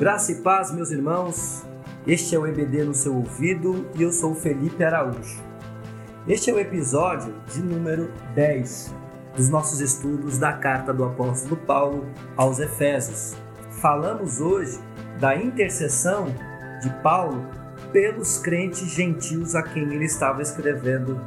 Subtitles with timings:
[0.00, 1.62] Graça e paz, meus irmãos.
[2.06, 5.38] Este é o EBD no seu ouvido e eu sou Felipe Araújo.
[6.26, 8.94] Este é o episódio de número 10
[9.36, 13.36] dos nossos estudos da carta do apóstolo Paulo aos Efésios.
[13.72, 14.80] Falamos hoje
[15.18, 16.34] da intercessão
[16.80, 17.46] de Paulo
[17.92, 21.20] pelos crentes gentios a quem ele estava escrevendo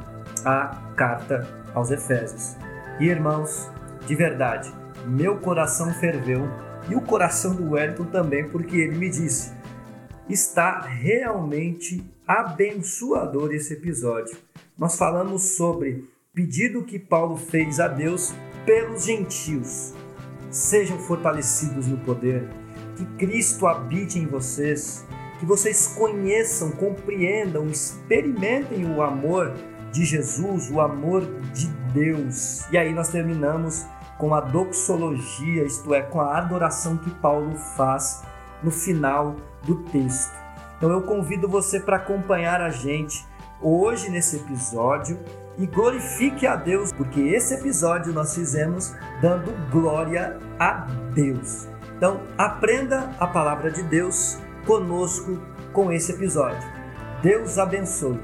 [0.44, 2.58] a carta aos Efésios.
[3.00, 3.70] E irmãos,
[4.08, 4.74] de verdade,
[5.06, 6.50] meu coração ferveu
[6.90, 9.52] e o coração do Wellington também, porque ele me disse:
[10.30, 14.38] está realmente abençoador esse episódio.
[14.78, 18.34] Nós falamos sobre pedido que Paulo fez a Deus
[18.66, 19.94] pelos gentios.
[20.50, 22.48] Sejam fortalecidos no poder,
[22.96, 25.06] que Cristo habite em vocês,
[25.40, 29.54] que vocês conheçam, compreendam, experimentem o amor
[29.92, 32.70] de Jesus, o amor de Deus.
[32.72, 33.86] E aí nós terminamos
[34.24, 38.24] com a doxologia, isto é, com a adoração que Paulo faz
[38.64, 40.34] no final do texto.
[40.78, 43.28] Então eu convido você para acompanhar a gente
[43.62, 45.20] hoje nesse episódio
[45.58, 51.68] e glorifique a Deus, porque esse episódio nós fizemos dando glória a Deus.
[51.98, 55.38] Então aprenda a palavra de Deus conosco
[55.74, 56.66] com esse episódio.
[57.22, 58.18] Deus abençoe.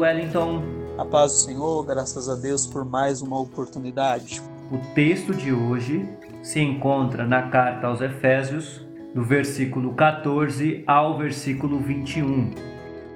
[0.00, 0.62] Wellington.
[0.96, 4.40] A paz do Senhor, graças a Deus por mais uma oportunidade.
[4.72, 6.08] O texto de hoje
[6.42, 12.50] se encontra na carta aos Efésios, do versículo 14 ao versículo 21.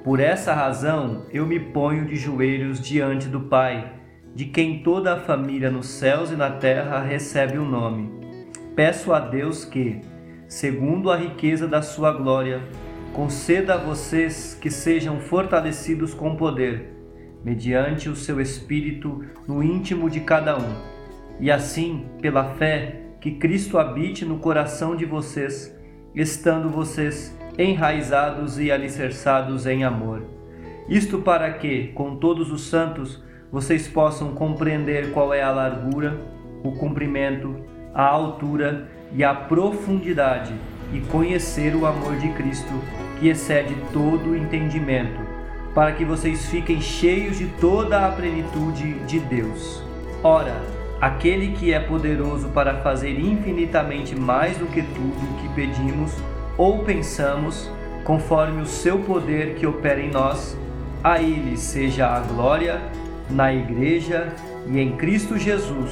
[0.04, 3.94] Por essa razão eu me ponho de joelhos diante do Pai,
[4.34, 8.12] de quem toda a família nos céus e na terra recebe o nome.
[8.76, 10.02] Peço a Deus que,
[10.46, 12.62] segundo a riqueza da sua glória,
[13.14, 16.92] conceda a vocês que sejam fortalecidos com poder,
[17.44, 20.74] mediante o seu Espírito no íntimo de cada um,
[21.38, 25.72] e assim, pela fé, que Cristo habite no coração de vocês,
[26.12, 30.24] estando vocês enraizados e alicerçados em amor.
[30.88, 36.20] Isto para que, com todos os santos, vocês possam compreender qual é a largura,
[36.64, 37.64] o comprimento,
[37.94, 40.52] a altura e a profundidade
[40.94, 42.72] e conhecer o amor de Cristo,
[43.18, 45.20] que excede todo o entendimento,
[45.74, 49.82] para que vocês fiquem cheios de toda a plenitude de Deus.
[50.22, 50.54] Ora,
[51.00, 56.12] aquele que é poderoso para fazer infinitamente mais do que tudo o que pedimos
[56.56, 57.68] ou pensamos,
[58.04, 60.56] conforme o seu poder que opera em nós,
[61.02, 62.80] a ele seja a glória
[63.28, 64.32] na Igreja
[64.68, 65.90] e em Cristo Jesus,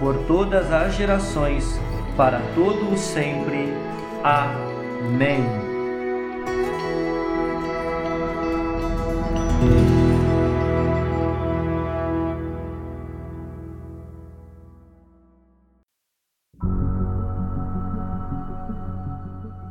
[0.00, 1.78] por todas as gerações,
[2.16, 3.89] para todo o sempre.
[4.22, 5.40] Amém.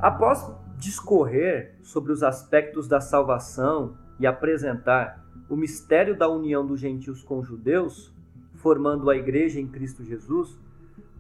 [0.01, 7.21] Após discorrer sobre os aspectos da salvação e apresentar o mistério da união dos gentios
[7.21, 8.11] com os judeus,
[8.55, 10.57] formando a igreja em Cristo Jesus,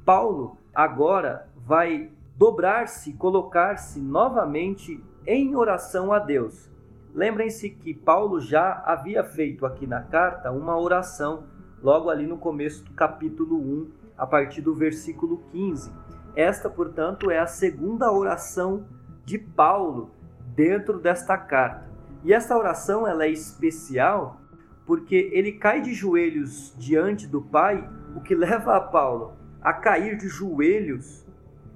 [0.03, 6.71] Paulo agora vai dobrar-se, colocar-se novamente em oração a Deus.
[7.13, 11.43] Lembrem-se que Paulo já havia feito aqui na carta uma oração,
[11.83, 15.91] logo ali no começo do capítulo 1, a partir do versículo 15.
[16.33, 18.85] Esta, portanto, é a segunda oração
[19.25, 20.11] de Paulo
[20.55, 21.89] dentro desta carta.
[22.23, 24.39] E esta oração ela é especial
[24.85, 27.85] porque ele cai de joelhos diante do Pai,
[28.15, 31.27] o que leva a Paulo a cair de joelhos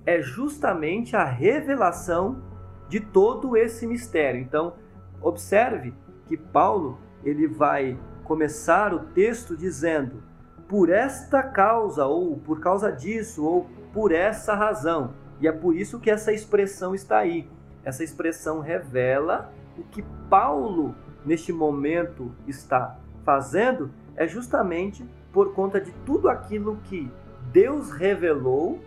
[0.06, 2.42] é justamente a revelação
[2.90, 4.42] de todo esse mistério.
[4.42, 4.74] Então,
[5.22, 5.94] observe
[6.28, 10.24] que Paulo ele vai começar o texto dizendo:
[10.68, 15.14] por esta causa, ou por causa disso, ou por essa razão.
[15.40, 17.50] E é por isso que essa expressão está aí.
[17.84, 20.96] Essa expressão revela o que Paulo,
[21.26, 27.12] neste momento, está fazendo, é justamente por conta de tudo aquilo que
[27.52, 28.80] Deus revelou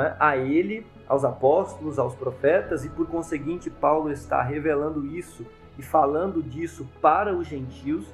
[0.00, 0.16] é?
[0.18, 5.46] a ele, aos apóstolos, aos profetas, e por conseguinte, Paulo está revelando isso
[5.78, 8.06] e falando disso para os gentios,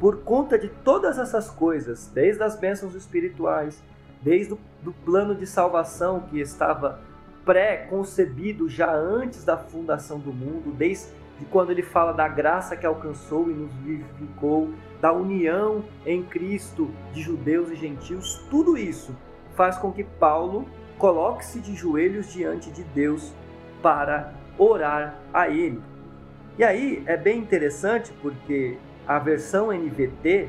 [0.00, 3.82] por conta de todas essas coisas, desde as bênçãos espirituais,
[4.20, 4.58] desde o
[5.04, 7.00] plano de salvação que estava
[7.44, 11.08] pré-concebido já antes da fundação do mundo, desde
[11.50, 14.70] quando ele fala da graça que alcançou e nos vivificou,
[15.00, 19.14] da união em Cristo de judeus e gentios, tudo isso
[19.54, 20.66] faz com que Paulo
[20.98, 23.32] coloque-se de joelhos diante de Deus
[23.82, 25.82] para orar a ele.
[26.56, 30.48] E aí é bem interessante porque a versão NVT,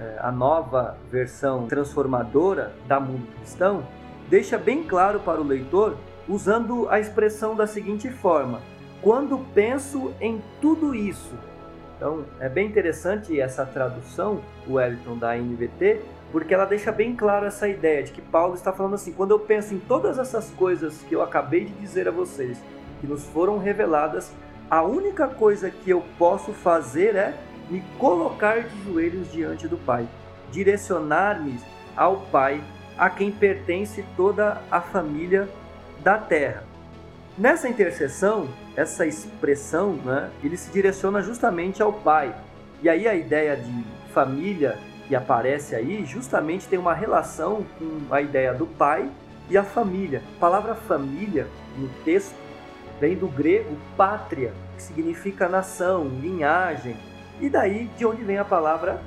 [0.00, 3.86] é, a nova versão transformadora da Mundo Cristão,
[4.28, 5.96] deixa bem claro para o leitor
[6.28, 8.60] usando a expressão da seguinte forma:
[9.02, 11.34] quando penso em tudo isso.
[11.96, 16.00] Então é bem interessante essa tradução, o Wellington da NVT,
[16.34, 19.38] porque ela deixa bem claro essa ideia de que Paulo está falando assim: quando eu
[19.38, 22.58] penso em todas essas coisas que eu acabei de dizer a vocês,
[23.00, 24.32] que nos foram reveladas,
[24.68, 27.34] a única coisa que eu posso fazer é
[27.70, 30.08] me colocar de joelhos diante do Pai,
[30.50, 31.56] direcionar-me
[31.96, 32.60] ao Pai,
[32.98, 35.48] a quem pertence toda a família
[36.02, 36.64] da terra.
[37.38, 42.34] Nessa intercessão, essa expressão, né, ele se direciona justamente ao Pai.
[42.82, 48.20] E aí a ideia de família que aparece aí justamente tem uma relação com a
[48.20, 49.10] ideia do pai
[49.48, 50.22] e a família.
[50.36, 51.46] A palavra família
[51.76, 52.34] no texto
[53.00, 56.96] vem do grego pátria, que significa nação, linhagem,
[57.40, 59.02] e daí de onde vem a palavra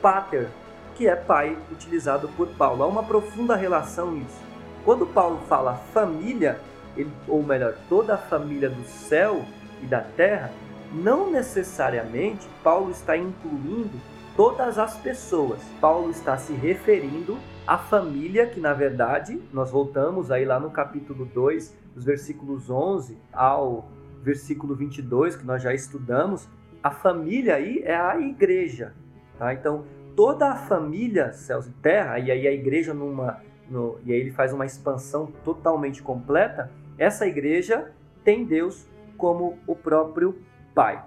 [0.00, 0.48] pater,
[0.94, 2.82] que é pai utilizado por Paulo.
[2.82, 4.40] Há uma profunda relação nisso.
[4.84, 6.60] Quando Paulo fala família,
[6.96, 9.44] ele, ou melhor, toda a família do céu
[9.82, 10.50] e da terra,
[10.92, 13.98] não necessariamente Paulo está incluindo
[14.36, 15.60] todas as pessoas.
[15.80, 21.24] Paulo está se referindo à família que, na verdade, nós voltamos aí lá no capítulo
[21.24, 23.88] 2, dos versículos 11 ao
[24.22, 26.48] versículo 22, que nós já estudamos.
[26.82, 28.94] A família aí é a igreja,
[29.38, 29.52] tá?
[29.52, 29.84] Então,
[30.16, 33.40] toda a família céus e terra, e aí a igreja numa
[33.70, 37.90] no, e aí ele faz uma expansão totalmente completa, essa igreja
[38.22, 38.86] tem Deus
[39.16, 40.36] como o próprio
[40.74, 41.04] Pai.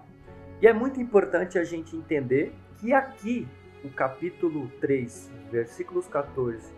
[0.61, 2.53] E é muito importante a gente entender
[2.85, 3.47] que aqui,
[3.83, 6.71] o capítulo 3, versículos 14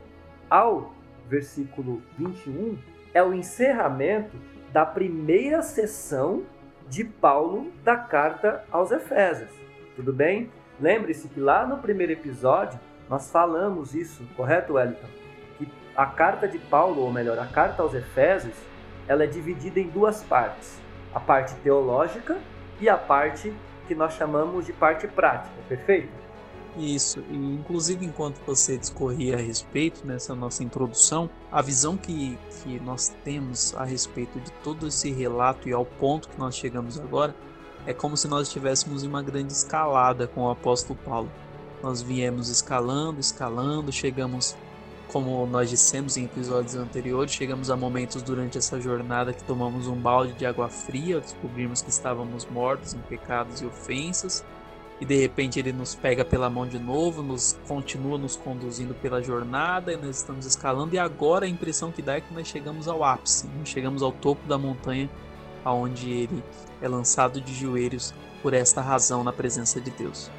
[0.50, 0.96] ao
[1.28, 2.78] versículo 21,
[3.14, 4.38] é o encerramento
[4.72, 6.44] da primeira sessão
[6.88, 9.52] de Paulo da carta aos Efésios.
[9.98, 10.50] Tudo bem?
[10.80, 15.08] Lembre-se que lá no primeiro episódio nós falamos isso, correto, Wellington?
[15.58, 18.56] Que a carta de Paulo, ou melhor, a carta aos Efésios,
[19.10, 20.80] ela é dividida em duas partes:
[21.14, 22.38] a parte teológica
[22.80, 23.54] e a parte
[23.88, 26.28] que nós chamamos de parte prática, perfeito?
[26.78, 32.80] Isso, e inclusive enquanto você discorria a respeito nessa nossa introdução, a visão que, que
[32.80, 37.34] nós temos a respeito de todo esse relato e ao ponto que nós chegamos agora
[37.88, 41.32] é como se nós estivéssemos em uma grande escalada com o apóstolo Paulo.
[41.82, 44.56] Nós viemos escalando, escalando, chegamos
[45.08, 49.96] como nós dissemos em episódios anteriores, chegamos a momentos durante essa jornada que tomamos um
[49.96, 54.44] balde de água fria, descobrimos que estávamos mortos em pecados e ofensas,
[55.00, 59.22] e de repente ele nos pega pela mão de novo, nos continua nos conduzindo pela
[59.22, 62.88] jornada, e nós estamos escalando, e agora a impressão que dá é que nós chegamos
[62.88, 65.10] ao ápice, nós chegamos ao topo da montanha,
[65.64, 66.44] aonde ele
[66.82, 70.30] é lançado de joelhos por esta razão na presença de Deus.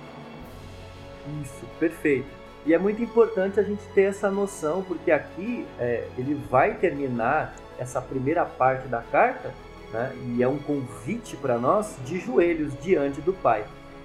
[1.43, 2.38] Isso, perfeito.
[2.69, 7.55] E é muito importante a gente ter essa noção, porque aqui é, ele vai terminar
[7.79, 9.55] essa primeira parte da carta,
[9.91, 13.65] né, e é um convite para nós de joelhos diante do Pai.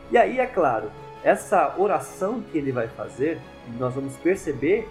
[0.10, 0.90] E aí, é claro,
[1.26, 3.38] essa oração que ele vai fazer,
[3.78, 4.88] nós vamos perceber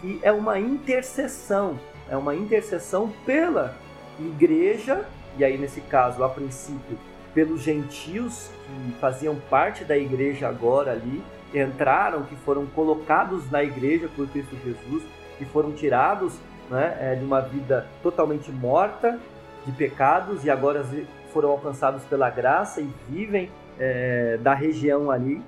[0.00, 1.78] que é uma intercessão,
[2.10, 3.76] é uma intercessão pela
[4.18, 5.06] igreja,
[5.38, 6.98] e aí nesse caso, a princípio,
[7.32, 11.22] pelos gentios que faziam parte da igreja agora ali,
[11.54, 15.02] entraram, que foram colocados na igreja por Cristo Jesus,
[15.38, 16.38] que foram tirados
[16.70, 19.18] né, é, de uma vida totalmente morta
[19.66, 20.84] de pecados e agora
[21.32, 25.42] foram alcançados pela graça e vivem é, da região ali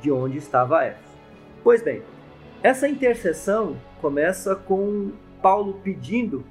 [0.00, 1.16] de onde estava Éfeso.
[1.62, 2.02] Pois bem,
[2.62, 5.12] essa intercessão começa com
[5.42, 6.44] Paulo pedindo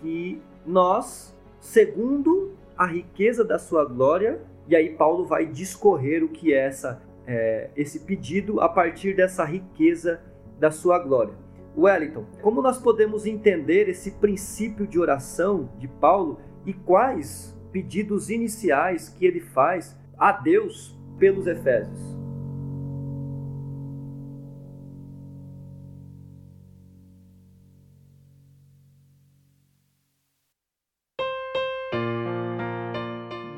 [0.00, 6.52] que nós, segundo a riqueza da sua glória, e aí Paulo vai discorrer o que
[6.54, 10.20] é essa é, esse pedido a partir dessa riqueza
[10.58, 11.34] da sua glória.
[11.76, 19.08] Wellington, como nós podemos entender esse princípio de oração de Paulo e quais pedidos iniciais
[19.08, 22.20] que ele faz a Deus pelos Efésios?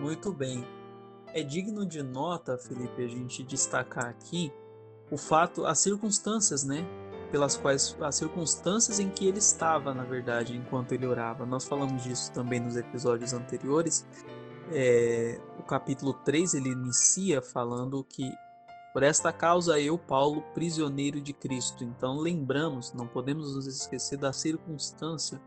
[0.01, 0.82] Muito bem.
[1.35, 4.53] É digno de nota, Felipe, a gente destacar aqui
[5.11, 6.87] o fato, as circunstâncias, né?
[7.31, 11.47] Pelas quais, as circunstâncias em que ele estava, na verdade, enquanto ele orava.
[11.47, 14.07] Nós falamos disso também nos episódios anteriores.
[14.71, 18.31] É, o capítulo 3 ele inicia falando que
[18.93, 21.83] Por esta causa eu, Paulo, prisioneiro de Cristo.
[21.83, 25.41] Então lembramos, não podemos nos esquecer da circunstância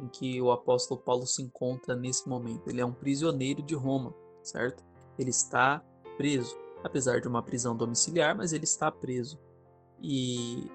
[0.00, 2.68] em que o apóstolo Paulo se encontra nesse momento.
[2.68, 4.87] Ele é um prisioneiro de Roma, certo?
[5.18, 5.82] Ele está
[6.16, 9.38] preso, apesar de uma prisão domiciliar, mas ele está preso.
[10.00, 10.70] E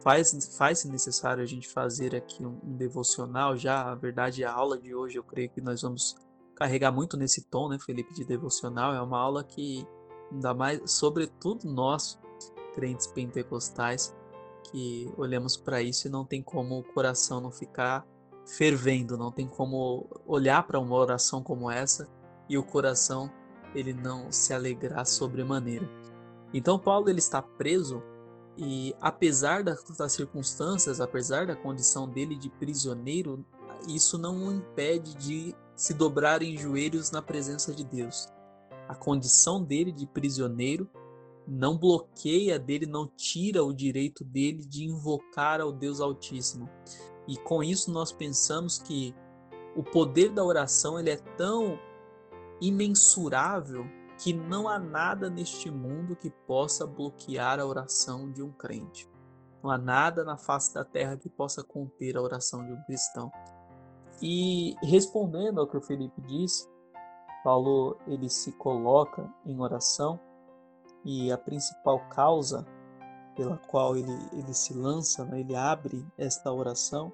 [0.00, 3.90] faz, faz necessário a gente fazer aqui um, um devocional já.
[3.90, 6.16] A verdade, a aula de hoje eu creio que nós vamos
[6.54, 8.94] carregar muito nesse tom, né, Felipe, de devocional.
[8.94, 9.86] É uma aula que
[10.30, 12.18] ainda mais, sobretudo nós,
[12.74, 14.14] crentes pentecostais,
[14.70, 18.06] que olhamos para isso e não tem como o coração não ficar
[18.46, 22.08] fervendo, não tem como olhar para uma oração como essa
[22.48, 23.30] e o coração
[23.74, 25.88] ele não se alegrar sobremaneira.
[26.52, 28.02] Então Paulo ele está preso
[28.56, 33.44] e apesar das, das circunstâncias, apesar da condição dele de prisioneiro,
[33.88, 38.32] isso não o impede de se dobrar em joelhos na presença de Deus
[38.88, 40.88] a condição dele de prisioneiro
[41.46, 46.68] não bloqueia dele, não tira o direito dele de invocar ao Deus Altíssimo.
[47.28, 49.14] E com isso nós pensamos que
[49.76, 51.78] o poder da oração ele é tão
[52.60, 53.84] imensurável
[54.18, 59.08] que não há nada neste mundo que possa bloquear a oração de um crente.
[59.62, 63.30] Não há nada na face da terra que possa conter a oração de um cristão.
[64.22, 66.68] E respondendo ao que o Felipe disse,
[67.42, 70.20] Paulo ele se coloca em oração
[71.04, 72.66] e a principal causa
[73.36, 77.12] pela qual ele, ele se lança, né, ele abre esta oração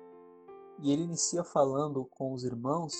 [0.81, 2.93] e ele inicia falando com os irmãos,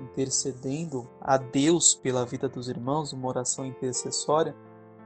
[0.00, 4.54] intercedendo a Deus pela vida dos irmãos, uma oração intercessória,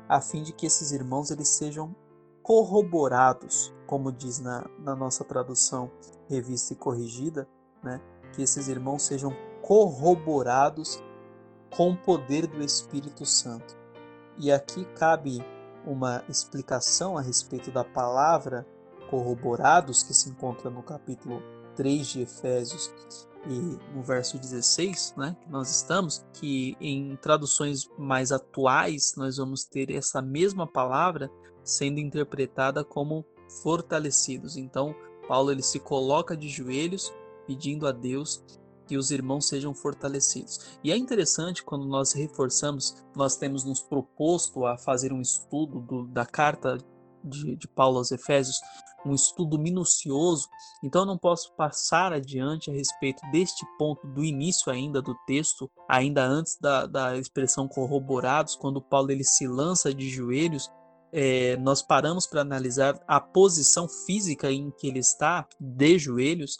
[0.09, 1.95] a fim de que esses irmãos eles sejam
[2.43, 5.91] corroborados, como diz na, na nossa tradução
[6.29, 7.49] revista e corrigida,
[7.83, 8.01] né,
[8.33, 11.03] que esses irmãos sejam corroborados
[11.75, 13.77] com o poder do Espírito Santo.
[14.39, 15.45] E aqui cabe
[15.87, 18.67] uma explicação a respeito da palavra
[19.11, 21.43] corroborados, que se encontra no capítulo
[21.77, 22.93] 3 de Efésios
[23.47, 29.65] e no verso 16, né, que nós estamos, que em traduções mais atuais nós vamos
[29.65, 31.31] ter essa mesma palavra
[31.63, 33.25] sendo interpretada como
[33.63, 34.57] fortalecidos.
[34.57, 34.95] Então,
[35.29, 37.13] Paulo ele se coloca de joelhos
[37.47, 38.43] pedindo a Deus
[38.87, 40.79] que os irmãos sejam fortalecidos.
[40.83, 46.07] E é interessante quando nós reforçamos, nós temos nos proposto a fazer um estudo do,
[46.07, 46.79] da carta
[47.23, 48.61] de, de, Paulo aos Efésios,
[49.05, 50.49] um estudo minucioso,
[50.83, 55.71] então eu não posso passar adiante a respeito deste ponto do início ainda do texto,
[55.89, 60.71] ainda antes da, da expressão corroborados, quando Paulo ele se lança de joelhos,
[61.13, 66.59] é, nós paramos para analisar a posição física em que ele está, de joelhos,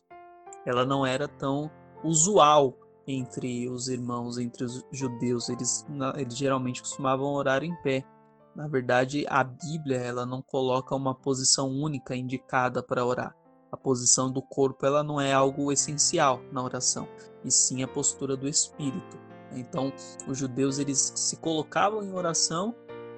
[0.65, 1.71] ela não era tão
[2.05, 5.49] usual entre os irmãos, entre os judeus.
[5.49, 5.87] Eles,
[6.17, 8.05] eles geralmente costumavam orar em pé.
[8.55, 13.35] Na verdade, a Bíblia ela não coloca uma posição única indicada para orar.
[13.73, 17.09] A posição do corpo ela não é algo essencial na oração,
[17.45, 19.19] e sim a postura do espírito.
[19.53, 19.93] Então,
[20.29, 22.75] os judeus eles se colocavam em oração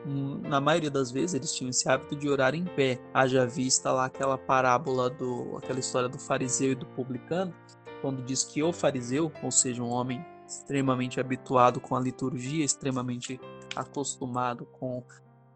[0.07, 2.99] hum, na maioria das vezes eles tinham esse hábito de orar em pé.
[3.13, 7.55] Haja vista lá aquela parábola do aquela história do fariseu e do publicano,
[8.01, 13.39] quando diz que o fariseu, ou seja, um homem extremamente habituado com a liturgia, extremamente
[13.75, 15.05] acostumado com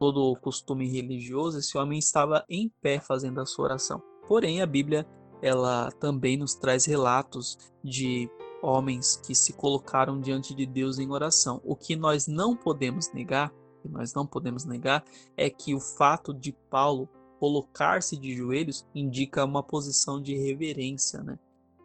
[0.01, 4.03] todo o costume religioso, esse homem estava em pé fazendo a sua oração.
[4.27, 5.07] Porém, a Bíblia
[5.43, 8.29] ela também nos traz relatos de
[8.63, 11.61] homens que se colocaram diante de Deus em oração.
[11.63, 13.53] O que nós não podemos negar,
[13.83, 15.05] que nós não podemos negar,
[15.37, 17.07] é que o fato de Paulo
[17.39, 21.39] colocar-se de joelhos indica uma posição de reverência, né?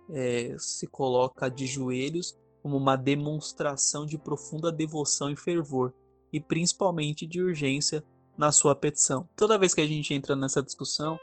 [0.10, 5.93] é, se coloca de joelhos como uma demonstração de profunda devoção e fervor,
[6.32, 8.03] e principalmente de urgência
[8.38, 9.27] na sua petição.
[9.36, 11.20] Toda vez que a gente entra nessa discussão,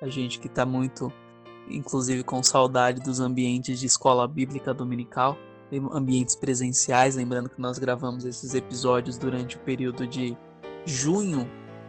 [0.00, 1.12] a gente que está muito,
[1.68, 5.36] inclusive com saudade dos ambientes de escola bíblica dominical,
[5.92, 10.36] ambientes presenciais, lembrando que nós gravamos esses episódios durante o período de
[10.86, 11.48] junho,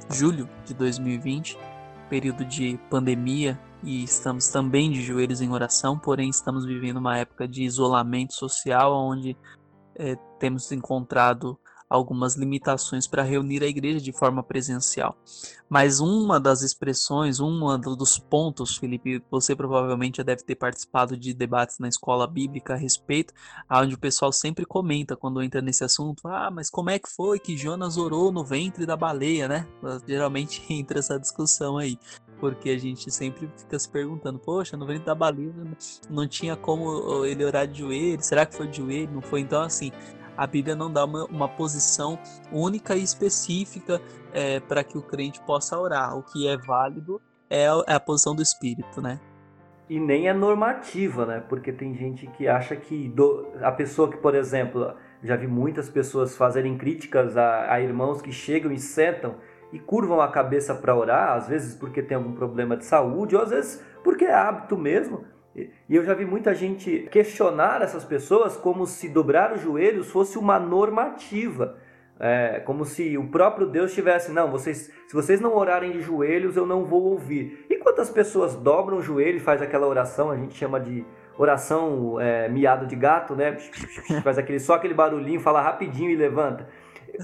[0.10, 1.58] julho de 2020,
[2.10, 7.48] período de pandemia e estamos também de joelhos em oração, porém estamos vivendo uma época
[7.48, 9.38] de isolamento social onde
[9.96, 15.16] é, temos encontrado algumas limitações para reunir a igreja de forma presencial.
[15.70, 21.34] Mas uma das expressões, um dos pontos, Felipe, você provavelmente já deve ter participado de
[21.34, 23.34] debates na escola bíblica a respeito,
[23.70, 27.40] onde o pessoal sempre comenta quando entra nesse assunto: ah, mas como é que foi
[27.40, 29.68] que Jonas orou no ventre da baleia, né?
[30.08, 31.98] Geralmente entra essa discussão aí
[32.40, 35.54] porque a gente sempre fica se perguntando, poxa, no ventre da baleia
[36.10, 39.12] não tinha como ele orar de joelho, será que foi de joelho?
[39.12, 39.40] Não foi?
[39.40, 39.92] Então, assim,
[40.38, 42.20] A Bíblia não dá uma, uma posição
[42.52, 44.02] única e específica
[44.34, 46.18] é, para que o crente possa orar.
[46.18, 49.20] O que é válido é a, é a posição do Espírito, né?
[49.90, 51.44] E nem é normativa, né?
[51.48, 55.90] Porque tem gente que acha que do, a pessoa que, por exemplo, já vi muitas
[55.90, 59.36] pessoas fazerem críticas a, a irmãos que chegam e sentam
[59.72, 63.42] e curvam a cabeça para orar, às vezes porque tem algum problema de saúde, ou
[63.42, 65.26] às vezes porque é hábito mesmo.
[65.56, 70.38] E eu já vi muita gente questionar essas pessoas como se dobrar os joelhos fosse
[70.38, 71.78] uma normativa.
[72.18, 76.56] É, como se o próprio Deus tivesse, não, vocês, se vocês não orarem de joelhos,
[76.56, 77.66] eu não vou ouvir.
[77.70, 81.06] E quantas pessoas dobram o joelho e faz aquela oração, a gente chama de
[81.38, 83.58] oração é, miado de gato, né?
[84.24, 86.68] Faz aquele, só aquele barulhinho, fala rapidinho e levanta.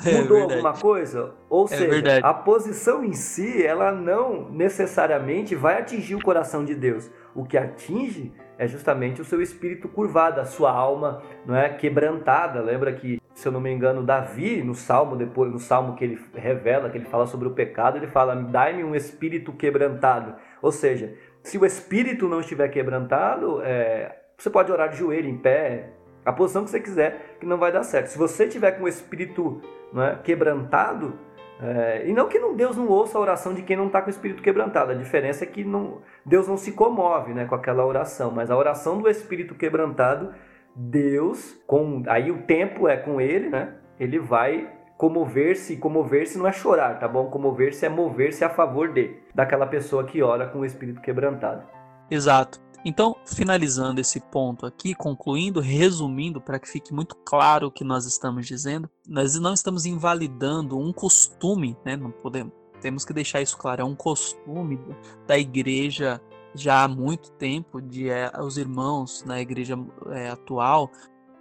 [0.05, 1.33] É Mudou é alguma coisa?
[1.49, 6.75] Ou é seja, a posição em si, ela não necessariamente vai atingir o coração de
[6.75, 7.09] Deus.
[7.33, 12.61] O que atinge é justamente o seu espírito curvado, a sua alma não é quebrantada.
[12.61, 16.19] Lembra que, se eu não me engano, Davi, no salmo, depois no salmo que ele
[16.33, 20.35] revela, que ele fala sobre o pecado, ele fala: "Dai-me um espírito quebrantado".
[20.61, 25.37] Ou seja, se o espírito não estiver quebrantado, é, você pode orar de joelho, em
[25.37, 25.89] pé,
[26.25, 28.07] a posição que você quiser, que não vai dar certo.
[28.07, 29.61] Se você tiver com o espírito
[29.91, 31.17] não é, quebrantado,
[31.61, 34.07] é, e não que não, Deus não ouça a oração de quem não está com
[34.07, 34.91] o espírito quebrantado.
[34.91, 38.57] A diferença é que não, Deus não se comove né, com aquela oração, mas a
[38.57, 40.33] oração do espírito quebrantado,
[40.75, 43.75] Deus, com aí o tempo é com ele, né?
[43.99, 47.29] Ele vai comover-se, comover-se não é chorar, tá bom?
[47.29, 51.63] Comover-se é mover-se a favor de daquela pessoa que ora com o espírito quebrantado.
[52.09, 52.59] Exato.
[52.83, 58.05] Então, finalizando esse ponto aqui, concluindo, resumindo, para que fique muito claro o que nós
[58.05, 61.95] estamos dizendo, nós não estamos invalidando um costume, né?
[61.95, 64.79] Não podemos, temos que deixar isso claro, é um costume
[65.27, 66.19] da igreja
[66.55, 69.77] já há muito tempo de é, os irmãos na igreja
[70.09, 70.91] é, atual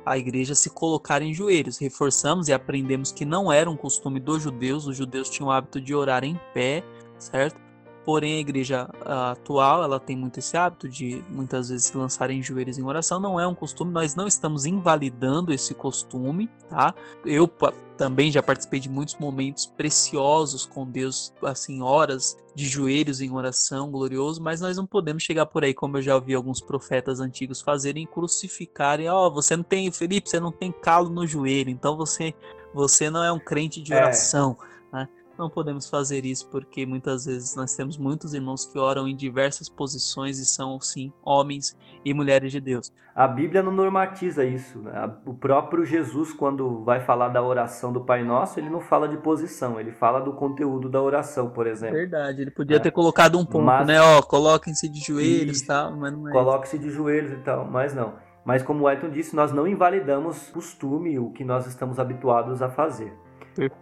[0.04, 1.78] a igreja se colocar em joelhos.
[1.78, 5.80] Reforçamos e aprendemos que não era um costume dos judeus, os judeus tinham o hábito
[5.80, 6.82] de orar em pé,
[7.18, 7.60] certo?
[8.04, 12.42] Porém, a igreja atual, ela tem muito esse hábito de muitas vezes se lançar em
[12.42, 13.20] joelhos em oração.
[13.20, 16.94] Não é um costume, nós não estamos invalidando esse costume, tá?
[17.24, 17.50] Eu
[17.98, 23.90] também já participei de muitos momentos preciosos com Deus, assim, horas de joelhos em oração,
[23.90, 27.60] glorioso, mas nós não podemos chegar por aí, como eu já ouvi alguns profetas antigos
[27.60, 31.96] fazerem, crucificarem, ó, oh, você não tem, Felipe, você não tem calo no joelho, então
[31.96, 32.34] você
[32.72, 33.96] você não é um crente de é.
[33.96, 34.56] oração.
[34.94, 39.16] É não podemos fazer isso porque muitas vezes nós temos muitos irmãos que oram em
[39.16, 42.92] diversas posições e são, sim, homens e mulheres de Deus.
[43.14, 44.78] A Bíblia não normatiza isso.
[44.78, 44.92] Né?
[45.26, 49.16] O próprio Jesus, quando vai falar da oração do Pai Nosso, ele não fala de
[49.16, 51.96] posição, ele fala do conteúdo da oração, por exemplo.
[51.96, 52.80] Verdade, ele podia é.
[52.80, 53.86] ter colocado um ponto, mas...
[53.86, 54.00] né?
[54.00, 56.32] Ó, coloquem-se de joelhos e tal, mas não é.
[56.32, 58.14] Coloque-se de joelhos e tal, mas não.
[58.44, 62.70] Mas como o Elton disse, nós não invalidamos costume, o que nós estamos habituados a
[62.70, 63.12] fazer.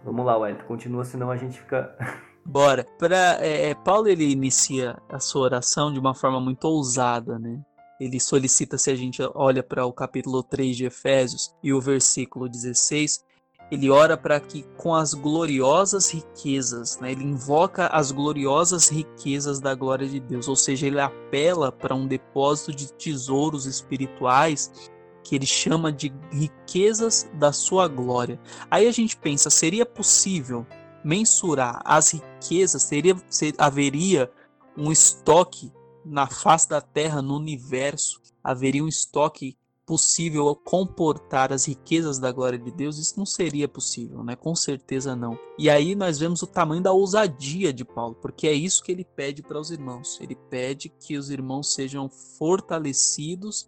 [0.03, 1.95] Vamos lá, Wellington, continua, senão a gente fica.
[2.45, 2.85] Bora.
[2.97, 7.61] Pra, é, é, Paulo ele inicia a sua oração de uma forma muito ousada, né?
[7.99, 12.47] Ele solicita, se a gente olha para o capítulo 3 de Efésios e o versículo
[12.47, 13.25] 16,
[13.71, 19.75] ele ora para que com as gloriosas riquezas, né, ele invoca as gloriosas riquezas da
[19.75, 24.89] glória de Deus, ou seja, ele apela para um depósito de tesouros espirituais
[25.23, 28.39] que ele chama de riquezas da sua glória.
[28.69, 30.65] Aí a gente pensa, seria possível
[31.03, 32.83] mensurar as riquezas?
[32.83, 34.31] Seria, ser, haveria
[34.77, 35.71] um estoque
[36.05, 38.21] na face da terra, no universo?
[38.43, 42.99] Haveria um estoque possível comportar as riquezas da glória de Deus?
[42.99, 44.35] Isso não seria possível, né?
[44.35, 45.37] Com certeza não.
[45.57, 49.03] E aí nós vemos o tamanho da ousadia de Paulo, porque é isso que ele
[49.03, 50.19] pede para os irmãos.
[50.21, 53.67] Ele pede que os irmãos sejam fortalecidos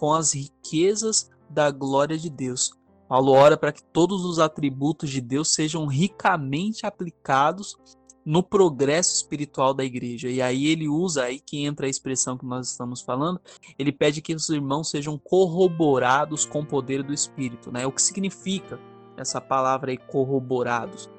[0.00, 2.72] com as riquezas da glória de Deus.
[3.06, 7.76] Paulo ora para que todos os atributos de Deus sejam ricamente aplicados
[8.24, 10.30] no progresso espiritual da igreja.
[10.30, 13.38] E aí ele usa aí que entra a expressão que nós estamos falando,
[13.78, 17.86] ele pede que os irmãos sejam corroborados com o poder do espírito, né?
[17.86, 18.80] O que significa
[19.18, 21.10] essa palavra aí corroborados?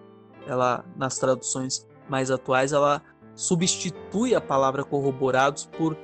[0.48, 3.04] Ela nas traduções mais atuais ela
[3.36, 5.96] substitui a palavra corroborados por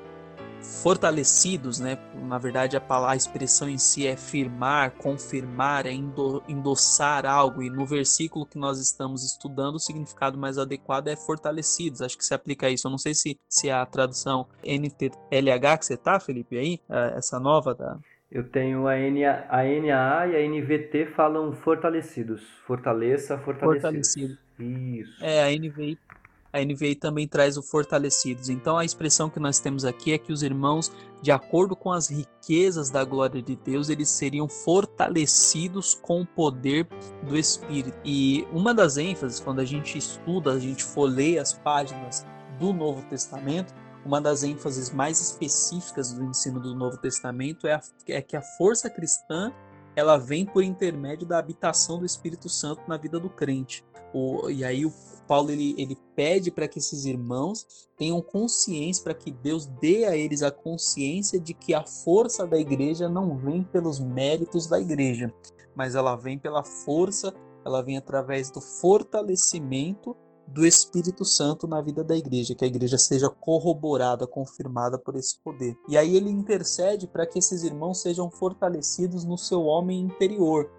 [0.62, 1.98] fortalecidos, né?
[2.28, 7.62] Na verdade, a, palavra, a expressão em si é firmar, confirmar, é endossar algo.
[7.62, 12.02] E no versículo que nós estamos estudando, o significado mais adequado é fortalecidos.
[12.02, 12.88] Acho que se aplica a isso.
[12.88, 17.40] Eu não sei se, se a tradução NTLH que você tá, Felipe, aí, é, essa
[17.40, 17.98] nova da.
[18.30, 22.44] Eu tenho a, NA, a NAA e a NVT falam fortalecidos.
[22.66, 24.14] Fortaleça, fortalecidos.
[24.14, 24.48] Fortalecido.
[24.60, 25.24] Isso.
[25.24, 25.98] É, a NVI
[26.58, 28.50] a NVI também traz o fortalecidos.
[28.50, 30.92] Então a expressão que nós temos aqui é que os irmãos,
[31.22, 36.88] de acordo com as riquezas da glória de Deus, eles seriam fortalecidos com o poder
[37.24, 37.98] do Espírito.
[38.04, 42.26] E uma das ênfases, quando a gente estuda, a gente folheia as páginas
[42.60, 43.74] do Novo Testamento,
[44.06, 48.42] uma das ênfases mais específicas do ensino do Novo Testamento é, a, é que a
[48.42, 49.52] força cristã
[49.96, 53.84] ela vem por intermédio da habitação do Espírito Santo na vida do crente.
[54.14, 54.94] O, e aí o
[55.28, 60.16] Paulo ele, ele pede para que esses irmãos tenham consciência, para que Deus dê a
[60.16, 65.34] eles a consciência de que a força da igreja não vem pelos méritos da igreja,
[65.76, 67.34] mas ela vem pela força,
[67.66, 70.16] ela vem através do fortalecimento
[70.48, 75.38] do Espírito Santo na vida da igreja, que a igreja seja corroborada, confirmada por esse
[75.44, 75.78] poder.
[75.90, 80.72] E aí ele intercede para que esses irmãos sejam fortalecidos no seu homem interior.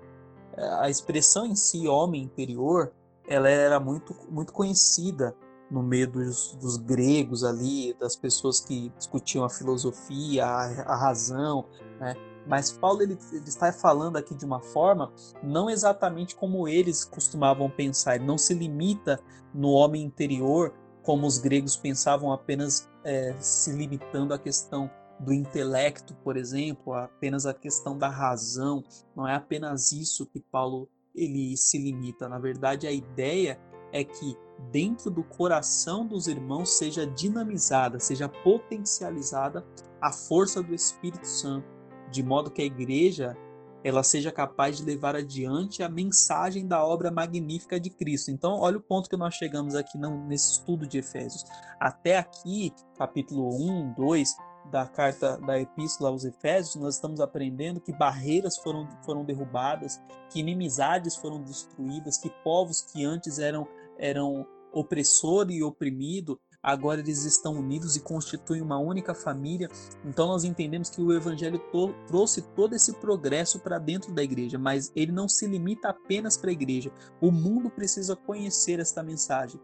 [0.81, 2.93] A expressão em si, homem interior,
[3.29, 5.37] ela era muito, muito conhecida
[5.71, 11.67] no meio dos, dos, gregos ali, das pessoas que discutiam a filosofia, a, a razão,
[12.01, 12.15] né?
[12.47, 15.13] Mas Paulo ele, ele, está falando aqui de uma forma
[15.43, 18.17] não exatamente como eles costumavam pensar.
[18.17, 19.21] Ele não se limita
[19.53, 26.15] no homem interior como os gregos pensavam, apenas é, se limitando à questão do intelecto,
[26.17, 28.83] por exemplo, apenas a questão da razão.
[29.15, 30.89] Não é apenas isso que Paulo
[31.23, 32.29] ele se limita.
[32.29, 33.59] Na verdade, a ideia
[33.93, 34.37] é que
[34.71, 39.65] dentro do coração dos irmãos seja dinamizada, seja potencializada
[40.01, 41.67] a força do Espírito Santo,
[42.11, 43.37] de modo que a igreja
[43.85, 48.31] ela seja capaz de levar adiante a mensagem da obra magnífica de Cristo.
[48.31, 51.45] Então, olha o ponto que nós chegamos aqui nesse estudo de Efésios.
[51.79, 54.37] Até aqui, capítulo 1, 2,
[54.71, 60.01] da carta da epístola aos Efésios, nós estamos aprendendo que barreiras foram, foram derrubadas,
[60.31, 63.67] que inimizades foram destruídas, que povos que antes eram,
[63.99, 69.69] eram opressor e oprimido, agora eles estão unidos e constituem uma única família.
[70.05, 74.59] Então nós entendemos que o evangelho to trouxe todo esse progresso para dentro da igreja,
[74.59, 76.93] mas ele não se limita apenas para a igreja.
[77.21, 79.61] O mundo precisa conhecer esta mensagem.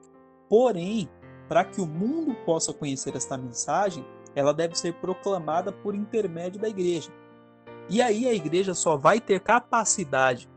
[0.49, 1.09] Porém,
[1.49, 6.69] para que o mundo possa conhecer esta mensagem, ela deve ser proclamada por intermédio da
[6.69, 7.11] igreja.
[7.89, 10.49] E aí a igreja só vai ter capacidade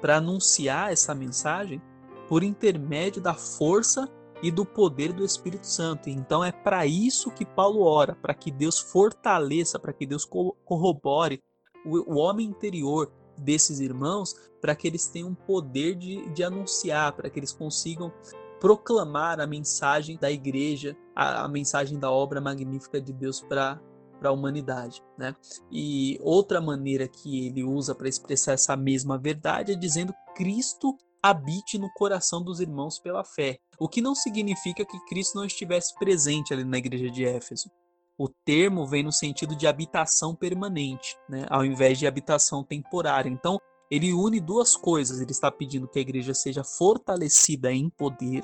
[0.00, 1.80] para anunciar essa mensagem
[2.28, 4.08] por intermédio da força
[4.42, 6.08] e do poder do Espírito Santo.
[6.08, 11.42] Então é para isso que Paulo ora, para que Deus fortaleça, para que Deus corrobore
[11.84, 17.38] o, homem interior desses irmãos, para que eles tenham poder de, de anunciar, para que
[17.38, 18.12] eles consigam
[18.58, 23.78] proclamar a mensagem da igreja, a, a mensagem da obra magnífica de Deus para
[24.18, 25.34] para a humanidade, né?
[25.72, 31.78] E outra maneira que ele usa para expressar essa mesma verdade é dizendo Cristo habite
[31.78, 36.52] no coração dos irmãos pela fé, o que não significa que Cristo não estivesse presente
[36.52, 37.70] ali na igreja de Éfeso.
[38.18, 41.46] O termo vem no sentido de habitação permanente, né?
[41.48, 43.30] ao invés de habitação temporária.
[43.30, 43.58] Então,
[43.90, 45.20] ele une duas coisas.
[45.20, 48.42] Ele está pedindo que a igreja seja fortalecida em poder,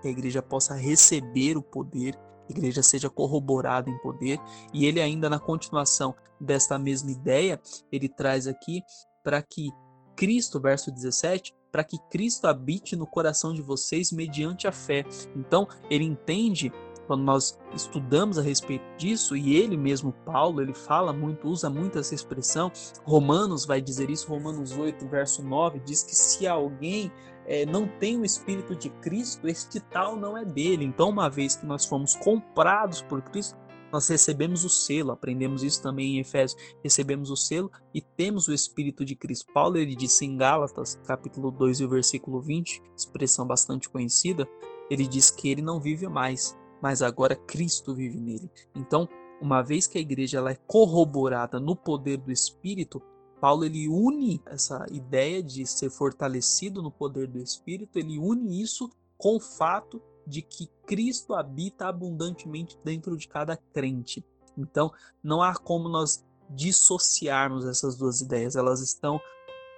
[0.00, 2.14] que a igreja possa receber o poder,
[2.46, 4.38] que a igreja seja corroborada em poder.
[4.72, 8.82] E ele ainda na continuação desta mesma ideia, ele traz aqui
[9.22, 9.70] para que
[10.16, 15.04] Cristo, verso 17, para que Cristo habite no coração de vocês mediante a fé.
[15.36, 16.72] Então, ele entende
[17.06, 21.98] quando nós estudamos a respeito disso, e ele mesmo, Paulo, ele fala muito, usa muito
[21.98, 22.70] essa expressão,
[23.02, 27.10] Romanos vai dizer isso, Romanos 8, verso 9, diz que se alguém
[27.48, 30.84] é, não tem o Espírito de Cristo, este tal não é dele.
[30.84, 33.56] Então, uma vez que nós fomos comprados por Cristo,
[33.90, 38.52] nós recebemos o selo, aprendemos isso também em Efésios, recebemos o selo e temos o
[38.52, 39.50] Espírito de Cristo.
[39.54, 44.46] Paulo ele disse em Gálatas, capítulo 2 e versículo 20, expressão bastante conhecida,
[44.90, 48.50] ele diz que ele não vive mais, mas agora Cristo vive nele.
[48.76, 49.08] Então,
[49.40, 53.02] uma vez que a igreja ela é corroborada no poder do Espírito,
[53.40, 58.90] Paulo ele une essa ideia de ser fortalecido no poder do Espírito, ele une isso
[59.16, 64.24] com o fato de que Cristo habita abundantemente dentro de cada crente.
[64.56, 69.20] Então, não há como nós dissociarmos essas duas ideias, elas estão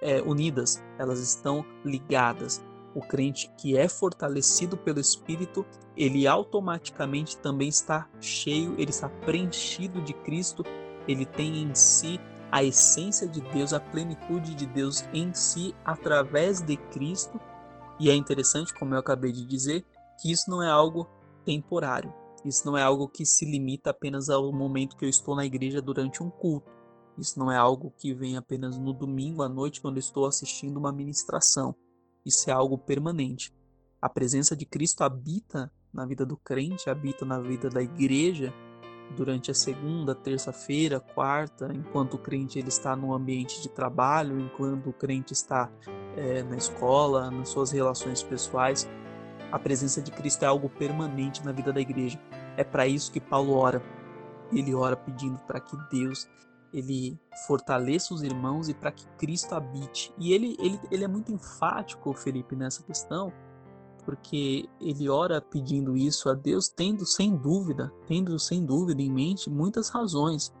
[0.01, 2.61] é, unidas, elas estão ligadas
[2.93, 10.01] o crente que é fortalecido pelo Espírito, ele automaticamente também está cheio, ele está preenchido
[10.01, 10.63] de Cristo,
[11.07, 12.19] ele tem em si
[12.51, 17.39] a essência de Deus, a plenitude de Deus em si através de Cristo.
[17.99, 19.85] E é interessante, como eu acabei de dizer,
[20.19, 21.07] que isso não é algo
[21.45, 22.13] temporário.
[22.43, 25.81] Isso não é algo que se limita apenas ao momento que eu estou na igreja
[25.81, 26.69] durante um culto.
[27.17, 30.91] Isso não é algo que vem apenas no domingo à noite quando estou assistindo uma
[30.91, 31.75] ministração.
[32.25, 33.53] Isso é algo permanente.
[34.01, 38.53] A presença de Cristo habita na vida do crente, habita na vida da igreja
[39.15, 44.89] durante a segunda, terça-feira, quarta, enquanto o crente ele está no ambiente de trabalho, enquanto
[44.89, 45.69] o crente está
[46.15, 48.89] é, na escola, nas suas relações pessoais.
[49.51, 52.19] A presença de Cristo é algo permanente na vida da igreja.
[52.55, 53.81] É para isso que Paulo ora.
[54.51, 56.27] Ele ora pedindo para que Deus
[56.73, 60.13] ele fortaleça os irmãos e para que Cristo habite.
[60.17, 63.31] E ele, ele, ele é muito enfático, Felipe, nessa questão,
[64.05, 69.49] porque ele ora pedindo isso a Deus, tendo sem dúvida, tendo sem dúvida em mente
[69.49, 70.53] muitas razões.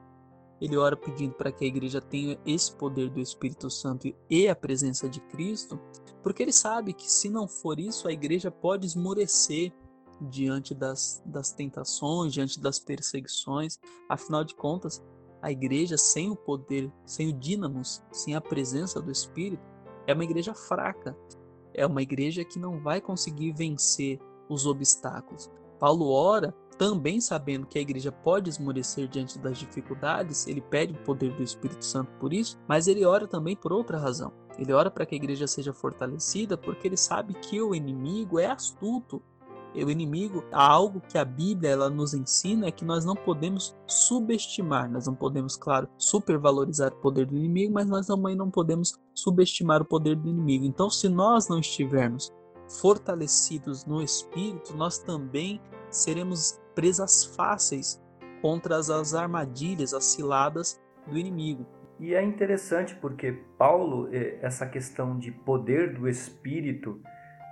[0.59, 4.55] Ele ora pedindo para que a igreja tenha esse poder do Espírito Santo e a
[4.55, 5.79] presença de Cristo,
[6.21, 9.73] porque ele sabe que se não for isso, a igreja pode esmorecer
[10.21, 13.79] diante das, das tentações, diante das perseguições.
[14.07, 15.01] Afinal de contas,
[15.41, 19.63] a igreja sem o poder, sem o dínamos, sem a presença do Espírito,
[20.05, 21.17] é uma igreja fraca.
[21.73, 25.49] É uma igreja que não vai conseguir vencer os obstáculos.
[25.79, 31.03] Paulo ora também sabendo que a igreja pode esmorecer diante das dificuldades, ele pede o
[31.03, 34.33] poder do Espírito Santo por isso, mas ele ora também por outra razão.
[34.57, 38.47] Ele ora para que a igreja seja fortalecida porque ele sabe que o inimigo é
[38.47, 39.21] astuto,
[39.75, 44.91] o inimigo, algo que a Bíblia ela nos ensina é que nós não podemos subestimar,
[44.91, 49.81] nós não podemos, claro, supervalorizar o poder do inimigo, mas nós também não podemos subestimar
[49.81, 50.65] o poder do inimigo.
[50.65, 52.31] Então, se nós não estivermos
[52.81, 58.01] fortalecidos no espírito, nós também seremos presas fáceis
[58.41, 61.65] contra as armadilhas, as ciladas do inimigo.
[61.99, 66.99] E é interessante porque Paulo, eh, essa questão de poder do espírito,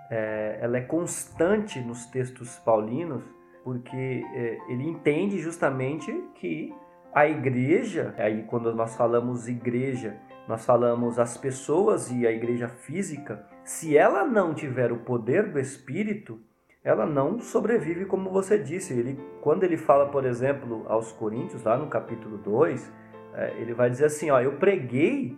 [0.09, 3.23] é, ela é constante nos textos paulinos,
[3.63, 6.73] porque é, ele entende justamente que
[7.13, 10.17] a igreja, aí quando nós falamos igreja,
[10.47, 15.59] nós falamos as pessoas e a igreja física, se ela não tiver o poder do
[15.59, 16.39] Espírito,
[16.83, 18.93] ela não sobrevive como você disse.
[18.93, 22.91] Ele, quando ele fala, por exemplo, aos Coríntios, lá no capítulo 2,
[23.35, 25.37] é, ele vai dizer assim: ó, eu preguei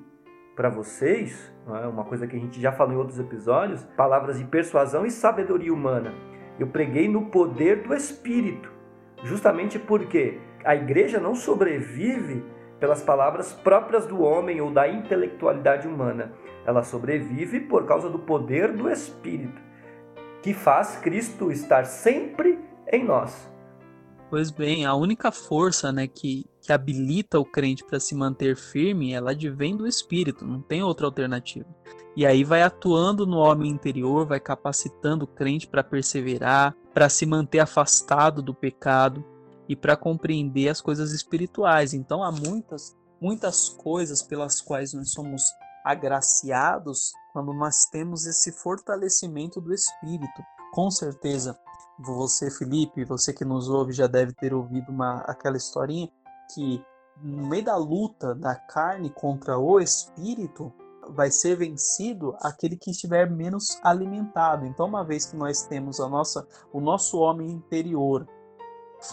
[0.55, 1.87] para vocês, é?
[1.87, 5.73] uma coisa que a gente já falou em outros episódios, palavras de persuasão e sabedoria
[5.73, 6.13] humana.
[6.59, 8.71] Eu preguei no poder do Espírito,
[9.23, 12.43] justamente porque a igreja não sobrevive
[12.79, 16.33] pelas palavras próprias do homem ou da intelectualidade humana.
[16.65, 19.61] Ela sobrevive por causa do poder do Espírito,
[20.41, 22.59] que faz Cristo estar sempre
[22.91, 23.49] em nós.
[24.29, 29.13] Pois bem, a única força né, que, que habilita o crente para se manter firme,
[29.13, 31.67] ela advém do Espírito, não tem outra alternativa.
[32.15, 37.25] E aí vai atuando no homem interior, vai capacitando o crente para perseverar, para se
[37.25, 39.23] manter afastado do pecado
[39.67, 41.93] e para compreender as coisas espirituais.
[41.93, 45.41] Então há muitas, muitas coisas pelas quais nós somos
[45.83, 50.43] agraciados quando nós temos esse fortalecimento do Espírito.
[50.73, 51.57] Com certeza,
[51.97, 56.09] você, Felipe, você que nos ouve já deve ter ouvido uma, aquela historinha
[56.53, 56.83] que
[57.21, 60.73] no meio da luta da carne contra o espírito
[61.09, 64.65] vai ser vencido aquele que estiver menos alimentado.
[64.65, 68.27] Então, uma vez que nós temos a nossa, o nosso homem interior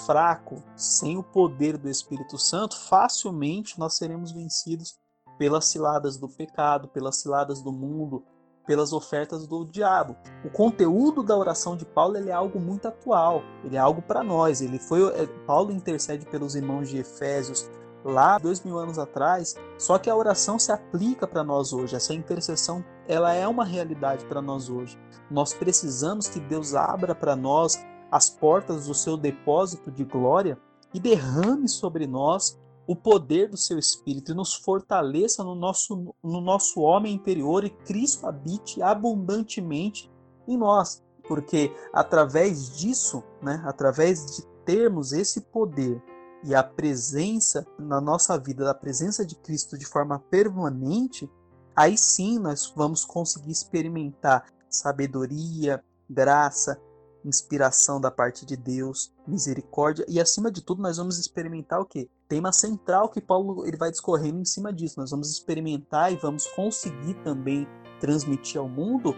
[0.07, 4.99] fraco, sem o poder do Espírito Santo, facilmente nós seremos vencidos
[5.39, 8.25] pelas ciladas do pecado, pelas ciladas do mundo,
[8.69, 10.15] pelas ofertas do diabo.
[10.45, 14.61] O conteúdo da oração de Paulo é algo muito atual, ele é algo para nós.
[14.61, 17.69] Ele foi é, Paulo intercede pelos irmãos de Efésios
[18.05, 21.97] lá dois mil anos atrás, só que a oração se aplica para nós hoje.
[21.97, 24.99] Essa intercessão ela é uma realidade para nós hoje.
[25.31, 30.59] Nós precisamos que Deus abra para nós as portas do seu depósito de glória
[30.93, 36.41] e derrame sobre nós o poder do seu Espírito e nos fortaleça no nosso, no
[36.41, 40.11] nosso homem interior e Cristo habite abundantemente
[40.49, 41.05] em nós.
[41.29, 46.03] Porque através disso, né, através de termos esse poder
[46.43, 51.31] e a presença na nossa vida, da presença de Cristo de forma permanente,
[51.77, 56.81] aí sim nós vamos conseguir experimentar sabedoria, graça,
[57.23, 62.09] inspiração da parte de Deus, misericórdia e acima de tudo nós vamos experimentar o que?
[62.29, 65.01] Tema central que Paulo ele vai discorrendo em cima disso.
[65.01, 67.67] Nós vamos experimentar e vamos conseguir também
[68.01, 69.17] transmitir ao mundo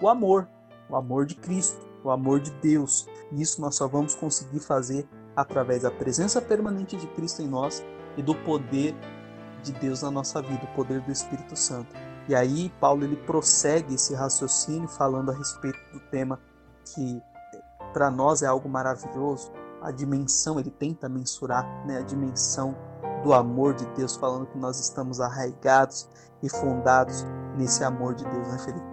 [0.00, 0.46] o amor,
[0.90, 3.08] o amor de Cristo, o amor de Deus.
[3.32, 7.82] E isso nós só vamos conseguir fazer através da presença permanente de Cristo em nós
[8.18, 8.94] e do poder
[9.62, 11.94] de Deus na nossa vida, o poder do Espírito Santo.
[12.28, 16.38] E aí Paulo ele prossegue esse raciocínio falando a respeito do tema
[16.84, 17.22] que
[17.92, 19.50] para nós é algo maravilhoso
[19.82, 22.76] a dimensão, ele tenta mensurar né, a dimensão
[23.22, 26.08] do amor de Deus, falando que nós estamos arraigados
[26.42, 27.24] e fundados
[27.56, 28.92] nesse amor de Deus, né, Felipe?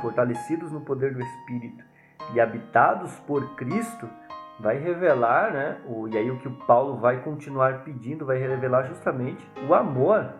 [0.00, 1.84] Fortalecidos no poder do Espírito
[2.32, 4.08] e habitados por Cristo,
[4.58, 5.80] vai revelar, né?
[5.86, 10.32] O, e aí o que o Paulo vai continuar pedindo, vai revelar justamente o amor.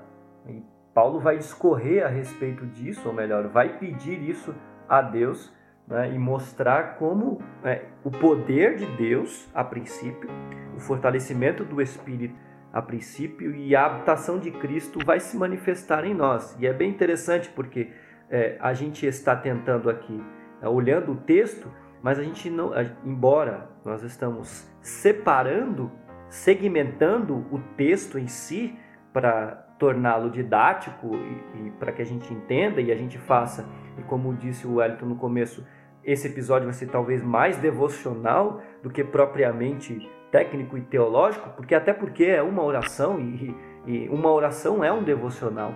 [0.46, 0.62] E
[0.94, 4.55] Paulo vai discorrer a respeito disso, ou melhor, vai pedir isso
[4.88, 5.53] a Deus
[5.87, 10.31] né, e mostrar como é, o poder de Deus, a princípio,
[10.77, 12.35] o fortalecimento do Espírito,
[12.72, 16.57] a princípio, e a habitação de Cristo vai se manifestar em nós.
[16.59, 17.90] E é bem interessante porque
[18.31, 20.22] é, a gente está tentando aqui,
[20.61, 21.68] é, olhando o texto,
[22.05, 22.71] mas a gente não,
[23.03, 25.90] embora nós estamos separando,
[26.29, 28.79] segmentando o texto em si
[29.11, 34.03] para torná-lo didático e, e para que a gente entenda e a gente faça, e
[34.03, 35.67] como disse o Wellington no começo,
[36.05, 41.95] esse episódio vai ser talvez mais devocional do que propriamente técnico e teológico, porque até
[41.95, 45.75] porque é uma oração e, e uma oração é um devocional.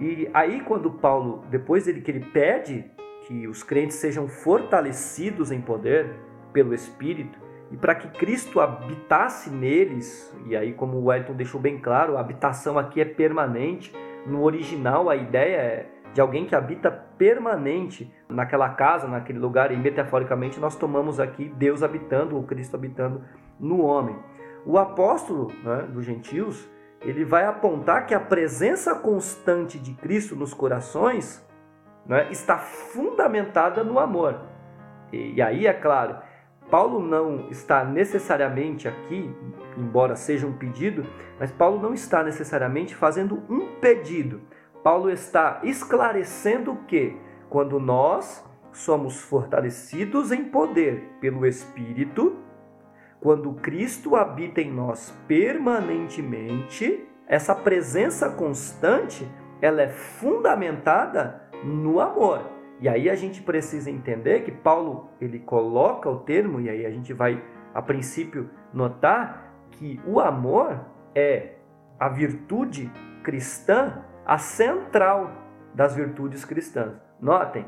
[0.00, 2.90] E aí quando Paulo, depois dele que ele pede
[3.30, 6.16] que os crentes sejam fortalecidos em poder
[6.52, 7.38] pelo Espírito
[7.70, 12.20] e para que Cristo habitasse neles, e aí como o Wellington deixou bem claro, a
[12.20, 13.94] habitação aqui é permanente,
[14.26, 19.76] no original a ideia é de alguém que habita permanente naquela casa, naquele lugar, e
[19.76, 23.22] metaforicamente nós tomamos aqui Deus habitando, ou Cristo habitando
[23.60, 24.16] no homem.
[24.66, 26.68] O apóstolo né, dos gentios,
[27.00, 31.48] ele vai apontar que a presença constante de Cristo nos corações
[32.06, 34.40] né, está fundamentada no amor.
[35.12, 36.16] E, e aí, é claro,
[36.70, 39.34] Paulo não está necessariamente aqui,
[39.76, 41.04] embora seja um pedido,
[41.38, 44.40] mas Paulo não está necessariamente fazendo um pedido.
[44.82, 47.16] Paulo está esclarecendo que
[47.48, 52.36] quando nós somos fortalecidos em poder pelo Espírito,
[53.20, 59.28] quando Cristo habita em nós permanentemente, essa presença constante,
[59.60, 62.42] ela é fundamentada no amor.
[62.80, 66.90] E aí a gente precisa entender que Paulo ele coloca o termo e aí a
[66.90, 67.42] gente vai
[67.74, 70.80] a princípio notar que o amor
[71.14, 71.56] é
[71.98, 72.90] a virtude
[73.22, 75.30] cristã a central
[75.74, 76.94] das virtudes cristãs.
[77.20, 77.66] Notem,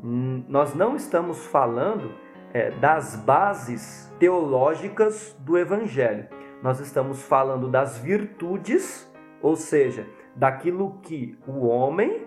[0.00, 2.12] nós não estamos falando
[2.52, 6.28] é, das bases teológicas do Evangelho.
[6.62, 9.10] Nós estamos falando das virtudes,
[9.42, 12.26] ou seja, daquilo que o homem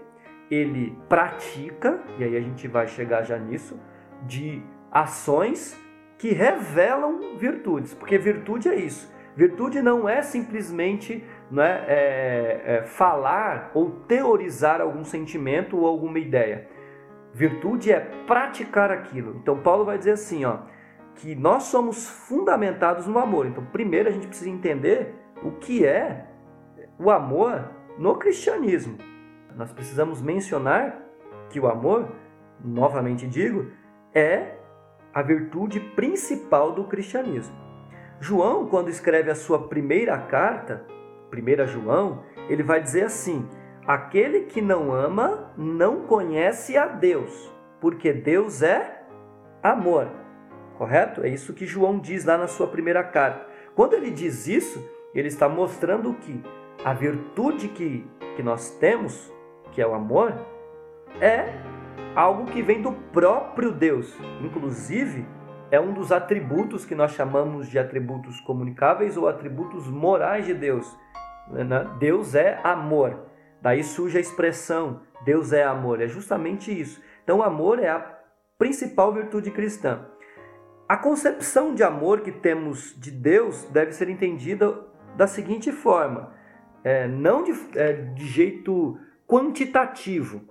[0.50, 3.80] ele pratica, e aí a gente vai chegar já nisso,
[4.24, 5.80] de ações
[6.18, 9.12] que revelam virtudes, porque virtude é isso.
[9.36, 16.20] Virtude não é simplesmente não é, é, é, falar ou teorizar algum sentimento ou alguma
[16.20, 16.68] ideia.
[17.34, 19.38] Virtude é praticar aquilo.
[19.38, 20.58] Então Paulo vai dizer assim, ó,
[21.16, 23.46] que nós somos fundamentados no amor.
[23.46, 26.26] Então, primeiro a gente precisa entender o que é
[26.98, 28.98] o amor no cristianismo.
[29.56, 31.02] Nós precisamos mencionar
[31.50, 32.10] que o amor,
[32.64, 33.72] novamente digo,
[34.14, 34.56] é
[35.14, 37.56] a virtude principal do cristianismo.
[38.20, 40.86] João, quando escreve a sua primeira carta,
[41.32, 43.48] 1 João, ele vai dizer assim:
[43.88, 49.04] Aquele que não ama não conhece a Deus, porque Deus é
[49.64, 50.08] amor.
[50.78, 51.24] Correto?
[51.24, 53.48] É isso que João diz lá na sua primeira carta.
[53.76, 54.84] Quando ele diz isso,
[55.14, 56.42] ele está mostrando que
[56.84, 59.32] a virtude que, que nós temos,
[59.72, 60.34] que é o amor,
[61.22, 61.54] é
[62.16, 64.16] algo que vem do próprio Deus.
[64.42, 65.26] Inclusive,
[65.72, 70.98] é um dos atributos que nós chamamos de atributos comunicáveis ou atributos morais de Deus.
[71.50, 71.88] Né?
[72.00, 73.26] Deus é amor.
[73.62, 76.02] Daí surge a expressão Deus é amor.
[76.02, 77.02] É justamente isso.
[77.24, 78.20] Então, o amor é a
[78.58, 80.06] principal virtude cristã.
[80.88, 84.80] A concepção de amor que temos de Deus deve ser entendida
[85.16, 86.34] da seguinte forma:
[86.84, 88.98] é, não de, é, de jeito
[89.30, 90.42] quantitativo,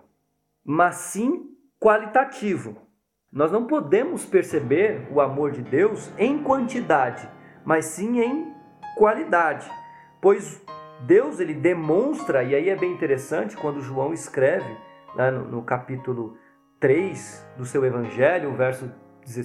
[0.64, 2.76] mas sim qualitativo.
[3.30, 7.28] Nós não podemos perceber o amor de Deus em quantidade,
[7.64, 8.54] mas sim em
[8.96, 9.68] qualidade,
[10.22, 10.64] pois
[11.00, 14.76] Deus ele demonstra, e aí é bem interessante quando João escreve
[15.16, 16.36] né, no, no, capítulo
[16.78, 18.90] 3 do seu evangelho, verso,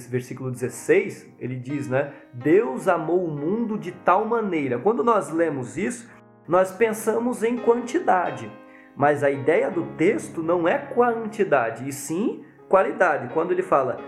[0.08, 2.12] versículo 16, ele diz, né?
[2.32, 4.78] Deus amou o mundo de tal maneira.
[4.78, 6.08] Quando nós lemos isso,
[6.46, 8.50] nós pensamos em quantidade,
[8.96, 13.32] mas a ideia do texto não é quantidade, e sim qualidade.
[13.32, 13.98] Quando ele fala,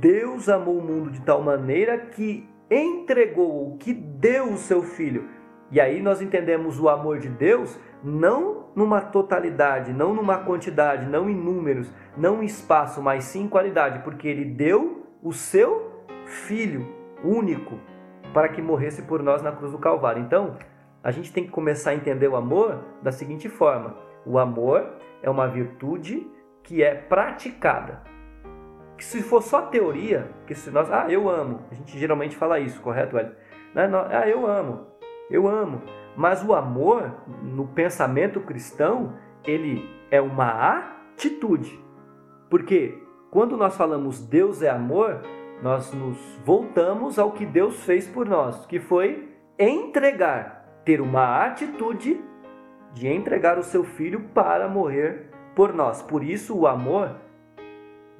[0.00, 5.36] Deus amou o mundo de tal maneira que entregou, que deu o seu filho
[5.70, 11.28] e aí nós entendemos o amor de Deus não numa totalidade, não numa quantidade, não
[11.28, 16.86] em números, não em espaço, mas sim em qualidade, porque ele deu o seu filho
[17.24, 17.80] único
[18.32, 20.22] para que morresse por nós na cruz do Calvário.
[20.22, 20.54] Então,
[21.02, 25.30] a gente tem que começar a entender o amor da seguinte forma: o amor é
[25.30, 26.26] uma virtude
[26.62, 28.02] que é praticada.
[28.96, 32.58] que se for só teoria, que se nós, ah, eu amo, a gente geralmente fala
[32.58, 33.36] isso, correto, Hélio?
[33.74, 33.90] Né?
[34.10, 34.86] Ah, eu amo,
[35.30, 35.82] eu amo.
[36.16, 37.12] Mas o amor,
[37.42, 39.12] no pensamento cristão,
[39.44, 41.78] ele é uma atitude.
[42.48, 42.98] Porque
[43.30, 45.20] quando nós falamos Deus é amor,
[45.62, 52.18] nós nos voltamos ao que Deus fez por nós, que foi entregar, ter uma atitude
[52.96, 56.00] de entregar o seu filho para morrer por nós.
[56.00, 57.14] Por isso, o amor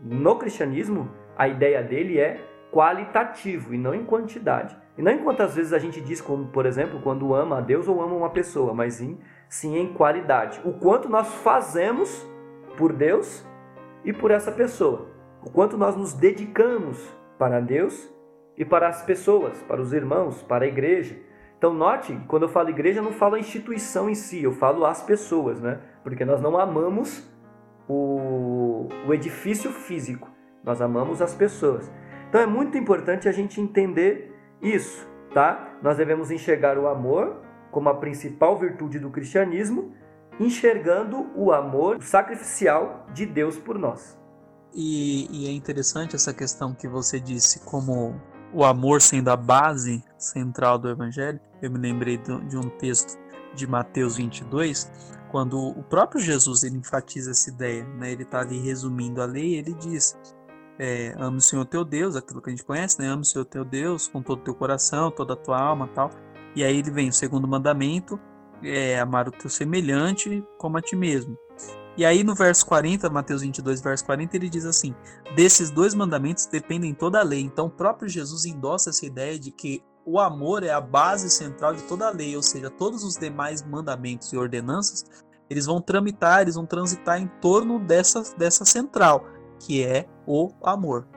[0.03, 2.39] no cristianismo, a ideia dele é
[2.71, 4.77] qualitativo e não em quantidade.
[4.99, 7.89] E não em quantas vezes a gente diz, como por exemplo, quando ama a Deus
[7.89, 9.19] ou ama uma pessoa, mas sim,
[9.49, 10.61] sim em qualidade.
[10.63, 12.27] O quanto nós fazemos
[12.77, 13.47] por Deus
[14.05, 15.09] e por essa pessoa.
[15.43, 17.03] O quanto nós nos dedicamos
[17.39, 18.15] para Deus
[18.59, 21.17] e para as pessoas, para os irmãos, para a igreja.
[21.59, 24.85] Então note quando eu falo igreja, eu não falo a instituição em si, eu falo
[24.85, 25.81] as pessoas, né?
[26.03, 27.29] Porque nós não amamos
[27.89, 30.31] o, o edifício físico,
[30.63, 31.91] nós amamos as pessoas.
[32.29, 35.79] Então é muito importante a gente entender isso, tá?
[35.83, 39.95] Nós devemos enxergar o amor como a principal virtude do cristianismo,
[40.41, 44.19] enxergando o amor sacrificial de Deus por nós.
[44.75, 48.21] E, e, é interessante essa questão que você disse, como
[48.53, 51.41] o amor sendo a base central do Evangelho.
[51.61, 53.19] Eu me lembrei de um texto
[53.55, 54.91] de Mateus 22,
[55.31, 58.13] quando o próprio Jesus ele enfatiza essa ideia, né?
[58.13, 60.17] Ele está ali resumindo a lei, ele diz:
[60.79, 63.09] é, ame o Senhor teu Deus, aquilo que a gente conhece, né?
[63.09, 66.11] Ame o Senhor teu Deus com todo o teu coração, toda a tua alma, tal.
[66.55, 68.21] E aí ele vem o segundo mandamento,
[68.63, 71.37] é amar o teu semelhante como a ti mesmo.
[71.97, 74.95] E aí no verso 40, Mateus 22, verso 40, ele diz assim:
[75.35, 77.41] Desses dois mandamentos dependem toda a lei.
[77.41, 81.75] Então o próprio Jesus endossa essa ideia de que o amor é a base central
[81.75, 85.05] de toda a lei, ou seja, todos os demais mandamentos e ordenanças,
[85.51, 89.27] eles vão tramitar, eles vão transitar em torno dessa, dessa central,
[89.59, 91.09] que é o amor.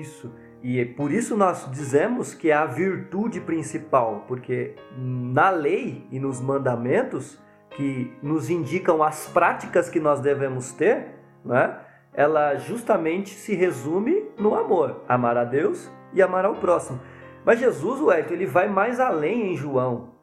[0.00, 0.30] Isso.
[0.62, 6.20] E é por isso nós dizemos que é a virtude principal, porque na lei e
[6.20, 7.38] nos mandamentos
[7.76, 11.08] que nos indicam as práticas que nós devemos ter,
[11.44, 11.78] né?
[12.14, 16.98] ela justamente se resume no amor, amar a Deus e amar ao próximo.
[17.44, 20.14] Mas Jesus, o ele vai mais além em João.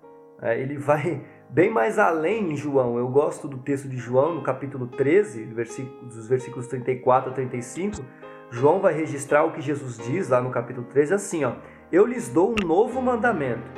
[0.42, 2.98] É, ele vai bem mais além em João.
[2.98, 8.04] Eu gosto do texto de João, no capítulo 13, dos versículos 34 a 35.
[8.50, 11.54] João vai registrar o que Jesus diz lá no capítulo 13, assim, ó.
[11.92, 13.72] Eu lhes dou um novo mandamento,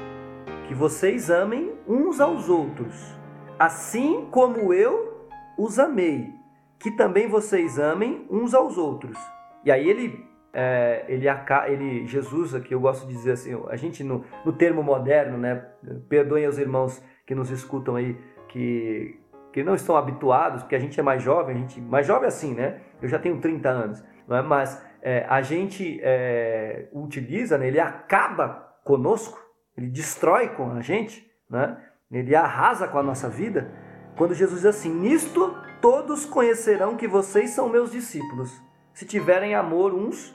[0.68, 3.14] que vocês amem uns aos outros,
[3.58, 6.34] assim como eu os amei,
[6.80, 9.18] que também vocês amem uns aos outros.
[9.64, 10.26] E aí ele
[10.58, 11.28] é, ele,
[11.68, 15.66] ele, Jesus, aqui eu gosto de dizer assim, a gente no, no termo moderno, né,
[16.08, 19.20] perdoem os irmãos que nos escutam aí, que,
[19.52, 22.54] que não estão habituados, porque a gente é mais jovem, a gente, mais jovem assim,
[22.54, 24.42] né, eu já tenho 30 anos, não é?
[24.42, 29.38] mas é, a gente é, utiliza, né, ele acaba conosco,
[29.76, 31.78] ele destrói com a gente, né,
[32.18, 33.72] ele arrasa com a nossa vida,
[34.16, 38.62] quando Jesus diz assim, nisto todos conhecerão que vocês são meus discípulos,
[38.94, 40.34] se tiverem amor uns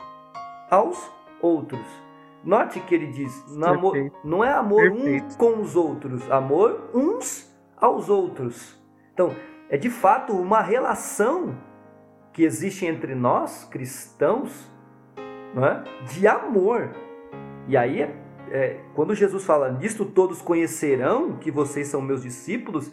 [0.70, 1.10] aos
[1.40, 1.84] outros.
[2.44, 5.34] Note que ele diz: não, amor, não é amor Perfeito.
[5.34, 8.78] um com os outros, amor uns aos outros.
[9.12, 9.34] Então,
[9.68, 11.56] é de fato uma relação
[12.32, 14.70] que existe entre nós, cristãos,
[15.54, 15.84] não é?
[16.12, 16.90] de amor.
[17.66, 18.14] E aí,
[18.50, 22.92] é, quando Jesus fala nisto, todos conhecerão que vocês são meus discípulos,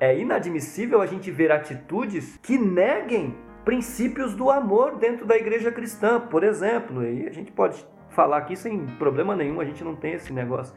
[0.00, 6.20] é inadmissível a gente ver atitudes que neguem princípios do amor dentro da igreja cristã,
[6.20, 7.04] por exemplo.
[7.04, 10.74] E a gente pode falar aqui sem problema nenhum, a gente não tem esse negócio.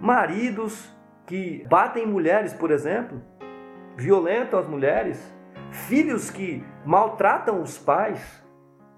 [0.00, 0.92] Maridos
[1.26, 3.20] que batem mulheres, por exemplo,
[3.96, 5.34] violentam as mulheres,
[5.70, 8.43] filhos que maltratam os pais,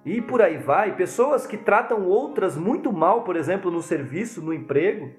[0.07, 4.55] e por aí vai, pessoas que tratam outras muito mal, por exemplo, no serviço, no
[4.55, 5.11] emprego,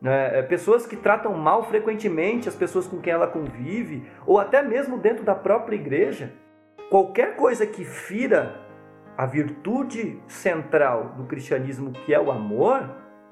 [0.00, 0.38] né?
[0.38, 4.96] É, pessoas que tratam mal frequentemente as pessoas com quem ela convive, ou até mesmo
[4.96, 6.32] dentro da própria igreja.
[6.88, 8.60] Qualquer coisa que fira
[9.16, 12.88] a virtude central do cristianismo, que é o amor,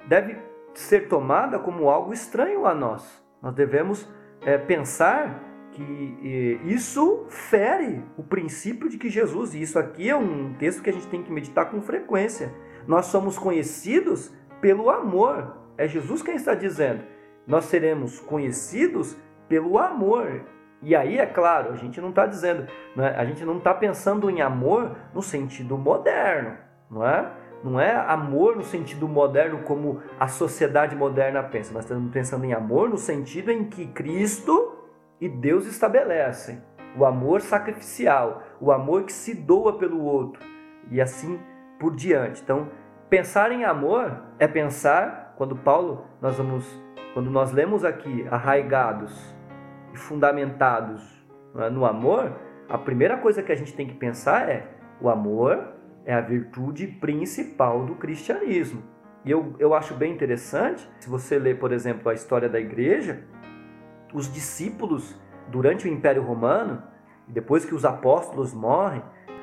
[0.07, 0.37] deve
[0.75, 3.25] ser tomada como algo estranho a nós.
[3.41, 4.09] Nós devemos
[4.43, 5.41] é, pensar
[5.73, 10.91] que isso fere o princípio de que Jesus, e isso aqui é um texto que
[10.91, 12.53] a gente tem que meditar com frequência.
[12.87, 15.57] Nós somos conhecidos pelo amor.
[15.77, 17.03] É Jesus quem está dizendo.
[17.47, 19.17] Nós seremos conhecidos
[19.49, 20.43] pelo amor.
[20.83, 22.67] E aí, é claro, a gente não está dizendo,
[22.97, 26.57] né, a gente não está pensando em amor no sentido moderno,
[26.91, 27.31] não é?
[27.63, 31.75] Não é amor no sentido moderno como a sociedade moderna pensa.
[31.75, 34.80] Nós estamos pensando em amor no sentido em que Cristo
[35.21, 36.63] e Deus estabelecem.
[36.97, 40.43] O amor sacrificial, o amor que se doa pelo outro.
[40.91, 41.39] E assim
[41.79, 42.43] por diante.
[42.43, 42.69] Então,
[43.09, 46.67] pensar em amor é pensar quando Paulo nós vamos
[47.15, 49.35] quando nós lemos aqui arraigados
[49.93, 51.03] e fundamentados
[51.57, 52.33] é, no amor,
[52.69, 54.69] a primeira coisa que a gente tem que pensar é
[55.01, 58.83] o amor é a virtude principal do cristianismo.
[59.25, 63.25] E eu, eu acho bem interessante, se você ler, por exemplo, a história da igreja,
[64.13, 66.83] os discípulos, durante o Império Romano,
[67.27, 69.03] depois que os apóstolos morrem,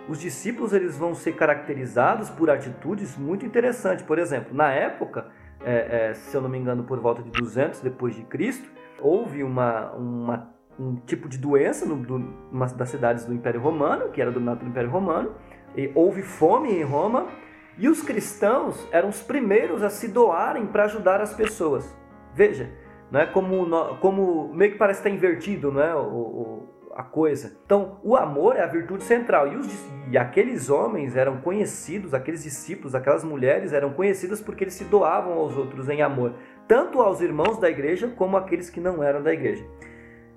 [0.09, 4.05] os discípulos eles vão ser caracterizados por atitudes muito interessantes.
[4.05, 5.27] Por exemplo, na época,
[5.61, 9.43] é, é, se eu não me engano, por volta de 200 depois de Cristo, houve
[9.43, 14.59] uma, uma um tipo de doença numa das cidades do Império Romano, que era dominado
[14.59, 15.31] pelo Império Romano,
[15.75, 17.27] e houve fome em Roma,
[17.77, 21.95] e os cristãos eram os primeiros a se doarem para ajudar as pessoas.
[22.33, 22.69] Veja,
[23.11, 27.57] não é como, como meio que parece estar invertido, não é o, o, a coisa.
[27.65, 29.47] Então, o amor é a virtude central.
[29.47, 29.67] E, os,
[30.11, 35.33] e aqueles homens eram conhecidos, aqueles discípulos, aquelas mulheres eram conhecidas porque eles se doavam
[35.33, 36.33] aos outros em amor,
[36.67, 39.65] tanto aos irmãos da igreja como aqueles que não eram da igreja.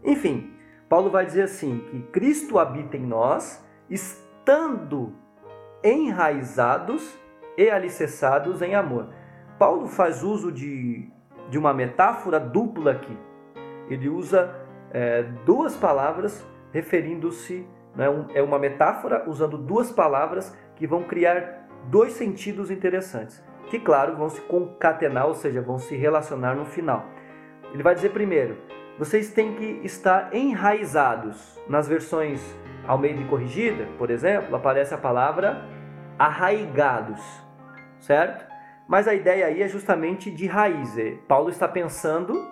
[0.04, 0.52] Enfim,
[0.88, 5.14] Paulo vai dizer assim: que Cristo habita em nós, estando
[5.82, 7.18] enraizados
[7.56, 9.08] e alicerçados em amor.
[9.58, 11.10] Paulo faz uso de,
[11.50, 13.16] de uma metáfora dupla aqui.
[13.88, 14.54] Ele usa
[14.92, 21.68] é, duas palavras referindo-se, né, um, é uma metáfora usando duas palavras que vão criar
[21.86, 27.04] dois sentidos interessantes, que, claro, vão se concatenar, ou seja, vão se relacionar no final.
[27.72, 28.56] Ele vai dizer primeiro,
[28.98, 31.58] vocês têm que estar enraizados.
[31.68, 32.40] Nas versões
[32.86, 35.64] Almeida e Corrigida, por exemplo, aparece a palavra
[36.18, 37.20] arraigados,
[37.98, 38.49] certo?
[38.90, 40.98] Mas a ideia aí é justamente de raiz.
[40.98, 42.50] É, Paulo está pensando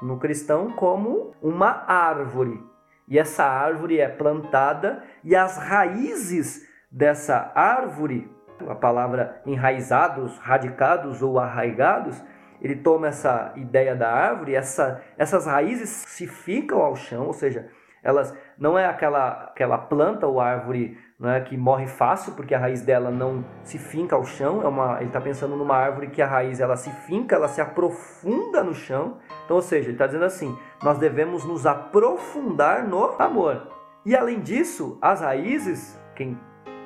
[0.00, 2.62] no cristão como uma árvore.
[3.08, 8.30] E essa árvore é plantada e as raízes dessa árvore,
[8.68, 12.22] a palavra enraizados, radicados ou arraigados,
[12.60, 17.68] ele toma essa ideia da árvore, essa, essas raízes se ficam ao chão, ou seja,
[18.04, 22.82] elas não é aquela, aquela planta ou árvore é, que morre fácil porque a raiz
[22.82, 24.62] dela não se finca ao chão.
[24.62, 27.60] É uma, ele está pensando numa árvore que a raiz ela se finca, ela se
[27.60, 29.18] aprofunda no chão.
[29.44, 33.68] Então, ou seja, ele está dizendo assim: nós devemos nos aprofundar no amor.
[34.04, 36.38] E além disso, as raízes, quem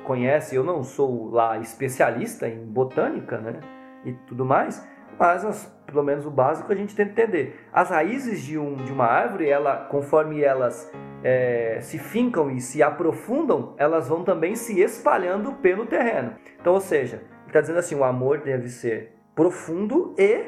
[0.03, 3.59] conhece, eu não sou lá especialista em botânica, né?
[4.05, 4.87] E tudo mais,
[5.19, 7.65] mas as, pelo menos o básico a gente tem que entender.
[7.71, 10.91] As raízes de, um, de uma árvore, ela, conforme elas
[11.23, 16.33] é, se fincam e se aprofundam, elas vão também se espalhando pelo terreno.
[16.59, 20.45] Então, ou seja, está dizendo assim: o amor deve ser profundo e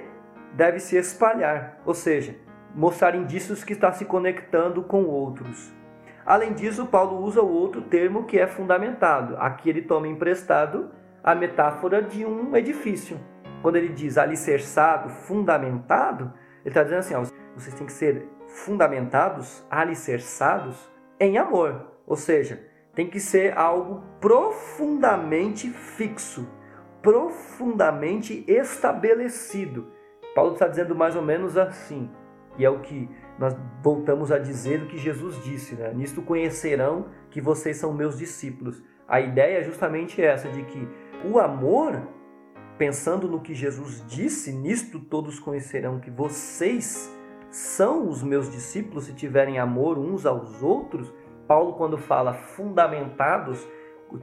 [0.54, 2.36] deve se espalhar, ou seja,
[2.76, 5.74] mostrar indícios que está se conectando com outros.
[6.26, 9.36] Além disso, Paulo usa o outro termo que é fundamentado.
[9.38, 10.92] Aqui ele toma emprestado
[11.24, 13.18] a metáfora de um edifício
[13.62, 17.24] quando ele diz alicerçado, fundamentado, ele está dizendo assim: ó,
[17.56, 20.90] vocês têm que ser fundamentados, alicerçados
[21.20, 21.88] em amor.
[22.06, 22.62] Ou seja,
[22.96, 26.48] tem que ser algo profundamente fixo,
[27.02, 29.92] profundamente estabelecido.
[30.34, 32.10] Paulo está dizendo mais ou menos assim,
[32.58, 35.94] e é o que nós voltamos a dizer o que Jesus disse, né?
[35.94, 38.84] Nisto conhecerão que vocês são meus discípulos.
[39.08, 40.88] A ideia é justamente essa, de que
[41.24, 42.02] o amor
[42.80, 47.14] pensando no que Jesus disse, nisto todos conhecerão que vocês
[47.52, 51.14] são os meus discípulos se tiverem amor uns aos outros.
[51.46, 53.68] Paulo, quando fala fundamentados,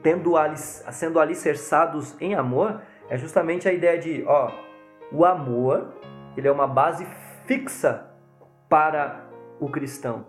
[0.02, 0.32] tendo,
[0.90, 2.80] sendo alicerçados em amor,
[3.10, 4.50] é justamente a ideia de, ó,
[5.12, 5.92] o amor,
[6.34, 7.06] ele é uma base
[7.44, 8.10] fixa
[8.70, 9.28] para
[9.60, 10.24] o cristão.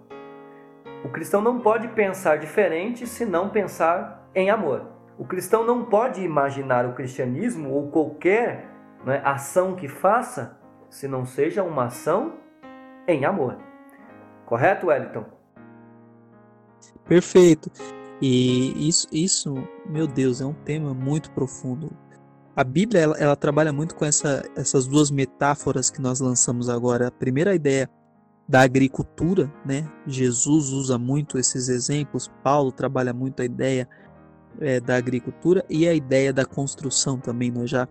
[1.06, 4.97] O cristão não pode pensar diferente se não pensar em amor.
[5.18, 8.70] O cristão não pode imaginar o cristianismo ou qualquer
[9.04, 10.58] né, ação que faça
[10.90, 12.36] se não seja uma ação
[13.08, 13.58] em amor.
[14.46, 15.26] Correto, Wellington?
[17.06, 17.72] Perfeito.
[18.22, 19.56] E isso, isso,
[19.86, 21.92] meu Deus, é um tema muito profundo.
[22.56, 27.08] A Bíblia ela, ela trabalha muito com essa, essas duas metáforas que nós lançamos agora.
[27.08, 27.90] A primeira ideia
[28.48, 29.88] da agricultura, né?
[30.06, 32.32] Jesus usa muito esses exemplos.
[32.44, 33.88] Paulo trabalha muito a ideia
[34.60, 37.52] é, da agricultura e a ideia da construção também.
[37.52, 37.88] Nós já,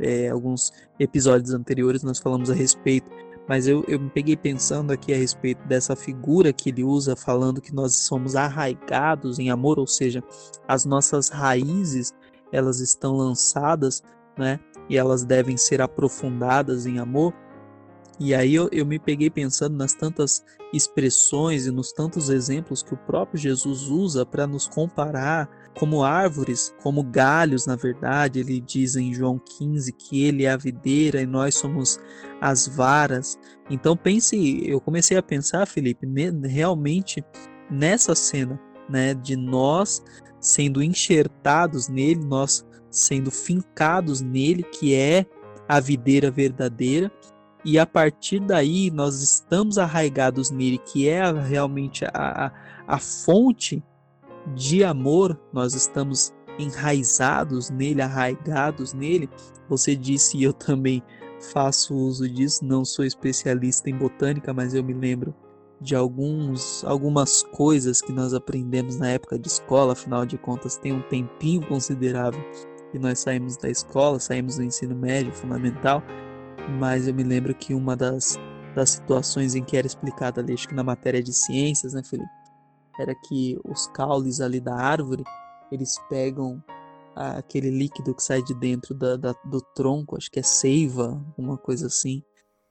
[0.00, 3.10] é, alguns episódios anteriores, nós falamos a respeito,
[3.48, 7.60] mas eu, eu me peguei pensando aqui a respeito dessa figura que ele usa, falando
[7.60, 10.22] que nós somos arraigados em amor, ou seja,
[10.66, 12.12] as nossas raízes
[12.52, 14.02] elas estão lançadas,
[14.36, 14.60] né?
[14.88, 17.34] E elas devem ser aprofundadas em amor.
[18.20, 22.92] E aí eu, eu me peguei pensando nas tantas expressões e nos tantos exemplos que
[22.92, 25.48] o próprio Jesus usa para nos comparar
[25.78, 28.40] como árvores, como galhos, na verdade.
[28.40, 32.00] Ele diz em João 15 que ele é a videira e nós somos
[32.40, 33.38] as varas.
[33.70, 36.06] Então pense, eu comecei a pensar, Felipe,
[36.44, 37.24] realmente
[37.70, 40.02] nessa cena, né, de nós
[40.40, 45.26] sendo enxertados nele, nós sendo fincados nele, que é
[45.68, 47.12] a videira verdadeira,
[47.70, 52.50] e a partir daí nós estamos arraigados nele, que é realmente a,
[52.86, 53.84] a, fonte
[54.54, 59.28] de amor, nós estamos enraizados nele, arraigados nele.
[59.68, 61.02] Você disse, e eu também
[61.52, 65.34] faço uso disso, não sou especialista em botânica, mas eu me lembro
[65.78, 70.92] de alguns algumas coisas que nós aprendemos na época de escola, afinal de contas tem
[70.92, 72.42] um tempinho considerável
[72.90, 76.02] que nós saímos da escola, saímos do ensino médio fundamental,
[76.68, 78.36] mas eu me lembro que uma das,
[78.74, 82.28] das situações em que era explicada ali, acho que na matéria de ciências, né, Felipe,
[82.98, 85.24] era que os caules ali da árvore,
[85.70, 86.62] eles pegam
[87.14, 91.56] aquele líquido que sai de dentro da, da, do tronco, acho que é seiva, uma
[91.56, 92.22] coisa assim,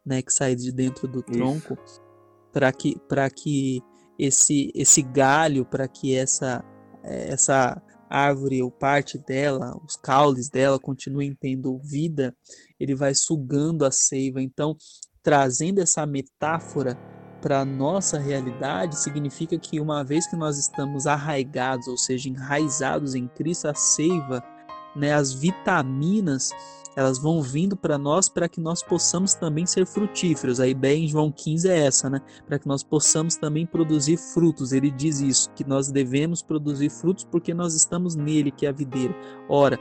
[0.05, 1.77] né, que sai de dentro do tronco,
[2.53, 2.95] para que,
[3.35, 3.81] que
[4.17, 6.63] esse, esse galho, para que essa,
[7.03, 12.35] essa árvore ou parte dela, os caules dela continuem tendo vida,
[12.79, 14.41] ele vai sugando a seiva.
[14.41, 14.75] Então,
[15.21, 16.97] trazendo essa metáfora
[17.41, 23.13] para a nossa realidade, significa que uma vez que nós estamos arraigados, ou seja, enraizados
[23.13, 24.43] em Cristo, a seiva,
[24.95, 26.51] né, as vitaminas
[26.97, 30.59] elas vão vindo para nós para que nós possamos também ser frutíferos.
[30.59, 32.19] A ideia em João 15 é essa, né?
[32.47, 34.71] Para que nós possamos também produzir frutos.
[34.71, 38.71] Ele diz isso, que nós devemos produzir frutos porque nós estamos nele, que é a
[38.71, 39.15] videira.
[39.47, 39.79] Ora,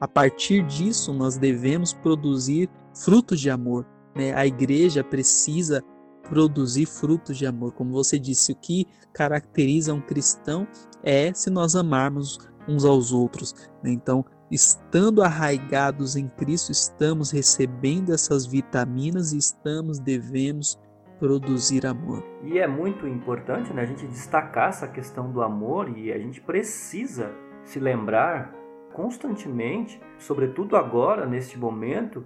[0.00, 3.86] a partir disso, nós devemos produzir frutos de amor.
[4.16, 4.32] Né?
[4.32, 5.84] A igreja precisa
[6.30, 7.72] produzir frutos de amor.
[7.72, 10.66] Como você disse, o que caracteriza um cristão
[11.02, 13.54] é se nós amarmos uns aos outros.
[13.82, 13.92] Né?
[13.92, 20.78] Então, estando arraigados em Cristo, estamos recebendo essas vitaminas e estamos, devemos
[21.18, 22.24] produzir amor.
[22.42, 26.40] E é muito importante né, a gente destacar essa questão do amor e a gente
[26.40, 27.32] precisa
[27.64, 28.54] se lembrar
[28.92, 32.24] constantemente, sobretudo agora, neste momento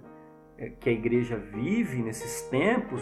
[0.57, 3.01] é, que a igreja vive, nesses tempos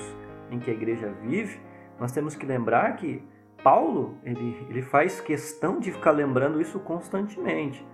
[0.50, 1.60] em que a igreja vive,
[2.00, 3.24] nós temos que lembrar que
[3.64, 7.86] Paulo ele, ele faz questão de ficar lembrando isso constantemente.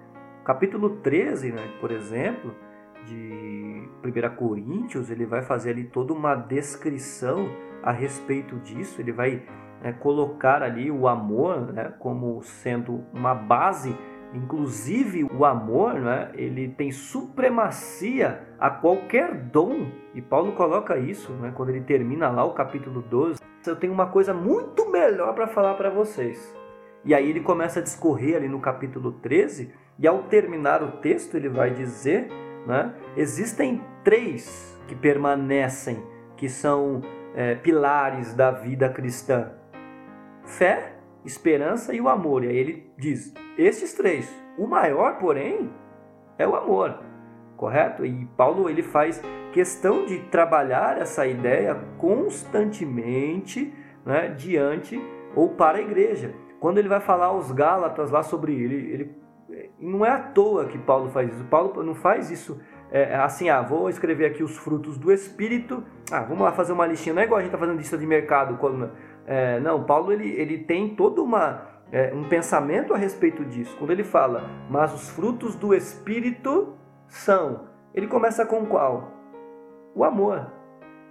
[0.48, 2.56] Capítulo 13, né, por exemplo,
[3.06, 7.50] de 1 Coríntios, ele vai fazer ali toda uma descrição
[7.84, 9.44] a respeito disso, ele vai
[9.84, 13.94] né, colocar ali o amor né, como sendo uma base,
[14.34, 21.52] inclusive o amor, né, ele tem supremacia a qualquer dom, e Paulo coloca isso né,
[21.54, 23.42] quando ele termina lá o capítulo 12.
[23.66, 26.56] Eu tenho uma coisa muito melhor para falar para vocês.
[27.04, 31.36] E aí ele começa a discorrer ali no capítulo 13 e ao terminar o texto,
[31.36, 32.30] ele vai dizer:
[32.66, 36.04] né, existem três que permanecem,
[36.36, 37.02] que são
[37.36, 39.52] é, pilares da vida cristã:
[40.46, 40.94] fé,
[41.26, 42.44] esperança e o amor.
[42.44, 44.34] E aí ele diz: esses três.
[44.58, 45.70] O maior, porém,
[46.38, 47.00] é o amor,
[47.56, 48.04] correto?
[48.04, 49.22] E Paulo ele faz
[49.54, 53.72] questão de trabalhar essa ideia constantemente
[54.04, 55.00] né, diante
[55.36, 56.34] ou para a igreja.
[56.60, 59.27] Quando ele vai falar aos Gálatas lá sobre ele, ele
[59.80, 61.44] não é à toa que Paulo faz isso.
[61.46, 65.84] Paulo não faz isso é, assim, ah, vou escrever aqui os frutos do Espírito.
[66.12, 67.14] Ah, vamos lá fazer uma listinha.
[67.14, 68.58] Não é igual a gente está fazendo lista de mercado.
[68.58, 68.92] Quando,
[69.26, 73.76] é, não, Paulo ele, ele tem todo uma, é, um pensamento a respeito disso.
[73.78, 76.76] Quando ele fala, mas os frutos do Espírito
[77.08, 77.68] são.
[77.94, 79.12] Ele começa com qual?
[79.94, 80.52] O amor.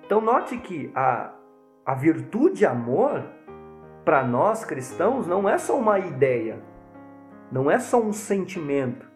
[0.05, 1.33] Então note que a,
[1.85, 3.23] a virtude amor,
[4.05, 6.63] para nós cristãos, não é só uma ideia
[7.51, 9.07] não é só um sentimento.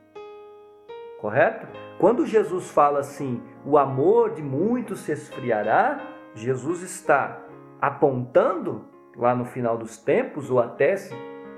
[1.21, 1.67] Correto?
[1.99, 6.01] Quando Jesus fala assim, o amor de muitos se esfriará,
[6.35, 7.43] Jesus está
[7.81, 11.15] apontando lá no final dos tempos, ou até se,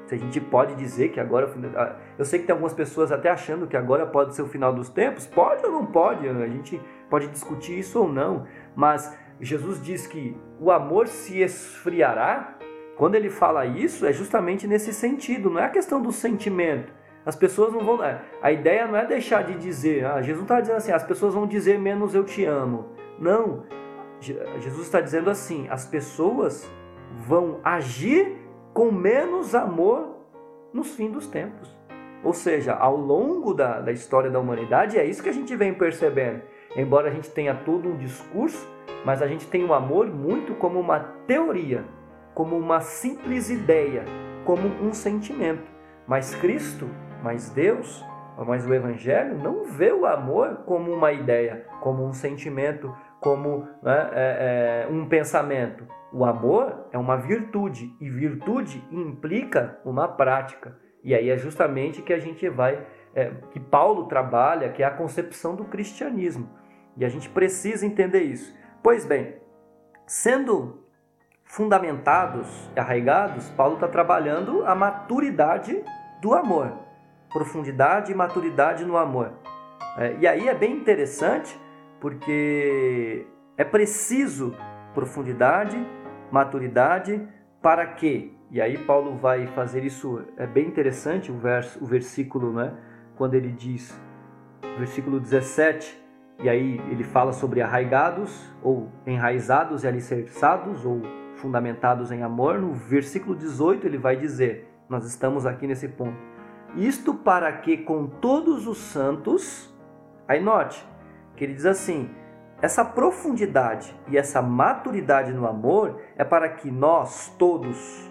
[0.06, 1.52] se a gente pode dizer que agora.
[1.76, 4.72] Ah, eu sei que tem algumas pessoas até achando que agora pode ser o final
[4.72, 5.26] dos tempos.
[5.26, 6.28] Pode ou não pode?
[6.28, 8.46] A gente pode discutir isso ou não.
[8.74, 12.56] Mas Jesus diz que o amor se esfriará
[12.96, 16.92] quando ele fala isso, é justamente nesse sentido, não é a questão do sentimento.
[17.24, 17.98] As pessoas não vão.
[18.42, 21.46] A ideia não é deixar de dizer, ah, Jesus está dizendo assim, as pessoas vão
[21.46, 22.86] dizer menos eu te amo.
[23.18, 23.64] Não.
[24.20, 26.70] Jesus está dizendo assim, as pessoas
[27.26, 28.36] vão agir
[28.72, 30.16] com menos amor
[30.72, 31.76] nos fins dos tempos.
[32.24, 35.74] Ou seja, ao longo da, da história da humanidade, é isso que a gente vem
[35.74, 36.42] percebendo.
[36.76, 38.68] Embora a gente tenha todo um discurso,
[39.04, 41.84] mas a gente tem o amor muito como uma teoria,
[42.34, 44.04] como uma simples ideia,
[44.44, 45.70] como um sentimento.
[46.06, 46.88] Mas Cristo,
[47.22, 48.04] mas Deus,
[48.38, 54.10] mas o Evangelho não vê o amor como uma ideia, como um sentimento, como né,
[54.12, 55.86] é, é, um pensamento.
[56.12, 60.76] O amor é uma virtude e virtude implica uma prática.
[61.04, 64.90] E aí é justamente que a gente vai, é, que Paulo trabalha, que é a
[64.90, 66.48] concepção do cristianismo.
[66.96, 68.54] E a gente precisa entender isso.
[68.82, 69.36] Pois bem,
[70.06, 70.81] sendo
[71.52, 75.84] fundamentados, arraigados, Paulo está trabalhando a maturidade
[76.18, 76.72] do amor,
[77.30, 79.32] profundidade e maturidade no amor.
[79.98, 81.54] É, e aí é bem interessante
[82.00, 83.26] porque
[83.58, 84.56] é preciso
[84.94, 85.76] profundidade,
[86.30, 87.20] maturidade
[87.60, 92.50] para que, e aí Paulo vai fazer isso, é bem interessante o, verso, o versículo,
[92.50, 92.72] né?
[93.14, 93.94] quando ele diz,
[94.78, 96.02] versículo 17,
[96.42, 101.02] e aí ele fala sobre arraigados, ou enraizados e alicerçados, ou
[101.42, 102.58] fundamentados em amor.
[102.58, 106.16] No versículo 18 ele vai dizer, nós estamos aqui nesse ponto,
[106.76, 109.74] isto para que com todos os santos,
[110.26, 110.86] aí note,
[111.36, 112.08] que ele diz assim,
[112.62, 118.08] essa profundidade e essa maturidade no amor é para que nós todos,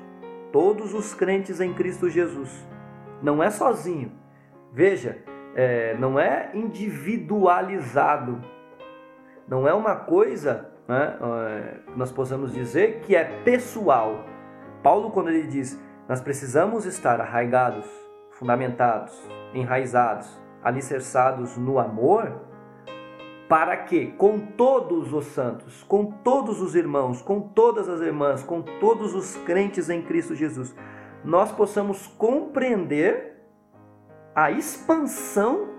[0.51, 2.67] todos os crentes em Cristo Jesus,
[3.21, 4.11] não é sozinho.
[4.73, 5.23] Veja,
[5.55, 8.43] é, não é individualizado,
[9.47, 14.25] não é uma coisa, né, é, nós possamos dizer que é pessoal.
[14.83, 17.85] Paulo, quando ele diz, nós precisamos estar arraigados,
[18.31, 19.17] fundamentados,
[19.53, 20.27] enraizados,
[20.63, 22.41] alicerçados no amor,
[23.47, 28.61] para que com todos os santos, com todos os irmãos, com todas as irmãs, com
[28.61, 30.73] todos os crentes em Cristo Jesus,
[31.23, 33.31] nós possamos compreender
[34.33, 35.69] a expansão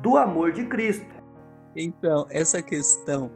[0.00, 1.12] do amor de Cristo.
[1.74, 3.30] Então, essa questão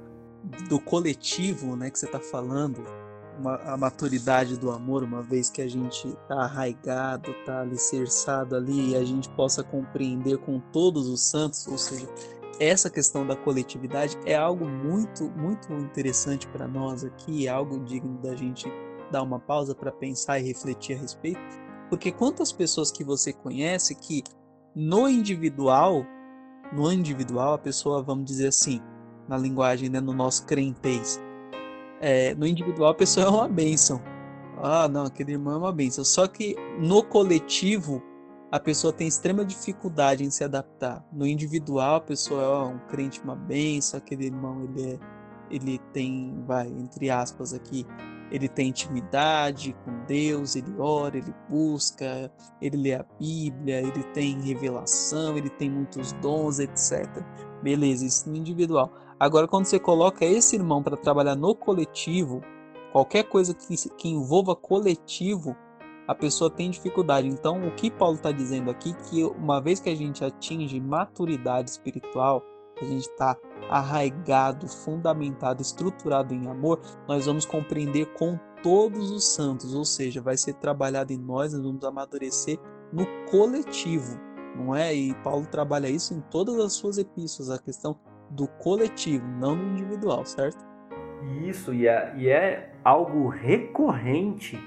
[0.68, 2.82] do coletivo, né, que você está falando,
[3.38, 8.90] uma, a maturidade do amor, uma vez que a gente está arraigado, está alicerçado ali,
[8.90, 12.08] e a gente possa compreender com todos os santos, ou seja,
[12.60, 18.18] essa questão da coletividade é algo muito, muito interessante para nós aqui, é algo digno
[18.18, 18.70] da gente
[19.10, 21.40] dar uma pausa para pensar e refletir a respeito,
[21.88, 24.22] porque quantas pessoas que você conhece que
[24.74, 26.06] no individual,
[26.72, 28.80] no individual a pessoa, vamos dizer assim,
[29.32, 31.18] na linguagem, né, no nosso crentez,
[32.02, 33.98] é, no individual a pessoa é uma bênção.
[34.62, 36.04] Ah, não, aquele irmão é uma bênção.
[36.04, 38.02] Só que no coletivo
[38.50, 41.02] a pessoa tem extrema dificuldade em se adaptar.
[41.10, 44.98] No individual, a pessoa é um crente, uma benção, aquele irmão, ele é,
[45.50, 47.86] ele tem, vai, entre aspas aqui,
[48.30, 52.30] ele tem intimidade com Deus, ele ora, ele busca,
[52.60, 57.06] ele lê a Bíblia, ele tem revelação, ele tem muitos dons, etc.
[57.62, 58.92] Beleza, isso no individual.
[59.22, 62.42] Agora, quando você coloca esse irmão para trabalhar no coletivo,
[62.90, 65.56] qualquer coisa que, que envolva coletivo,
[66.08, 67.28] a pessoa tem dificuldade.
[67.28, 71.70] Então, o que Paulo está dizendo aqui que uma vez que a gente atinge maturidade
[71.70, 72.42] espiritual,
[72.80, 73.36] a gente está
[73.70, 80.36] arraigado, fundamentado, estruturado em amor, nós vamos compreender com todos os santos, ou seja, vai
[80.36, 82.58] ser trabalhado em nós, nós vamos amadurecer
[82.92, 84.18] no coletivo,
[84.56, 84.92] não é?
[84.92, 87.96] E Paulo trabalha isso em todas as suas epístolas, a questão
[88.32, 90.64] do coletivo, não do individual, certo?
[91.46, 94.58] Isso, e é, e é algo recorrente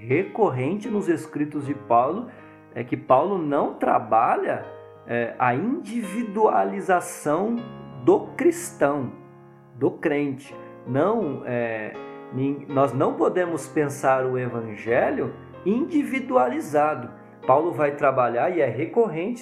[0.00, 2.28] recorrente nos escritos de Paulo
[2.74, 4.64] é que Paulo não trabalha
[5.06, 7.56] é, a individualização
[8.04, 9.12] do cristão,
[9.74, 10.54] do crente.
[10.86, 11.92] Não, é,
[12.68, 15.34] nós não podemos pensar o evangelho
[15.66, 17.10] individualizado.
[17.46, 19.40] Paulo vai trabalhar e é recorrente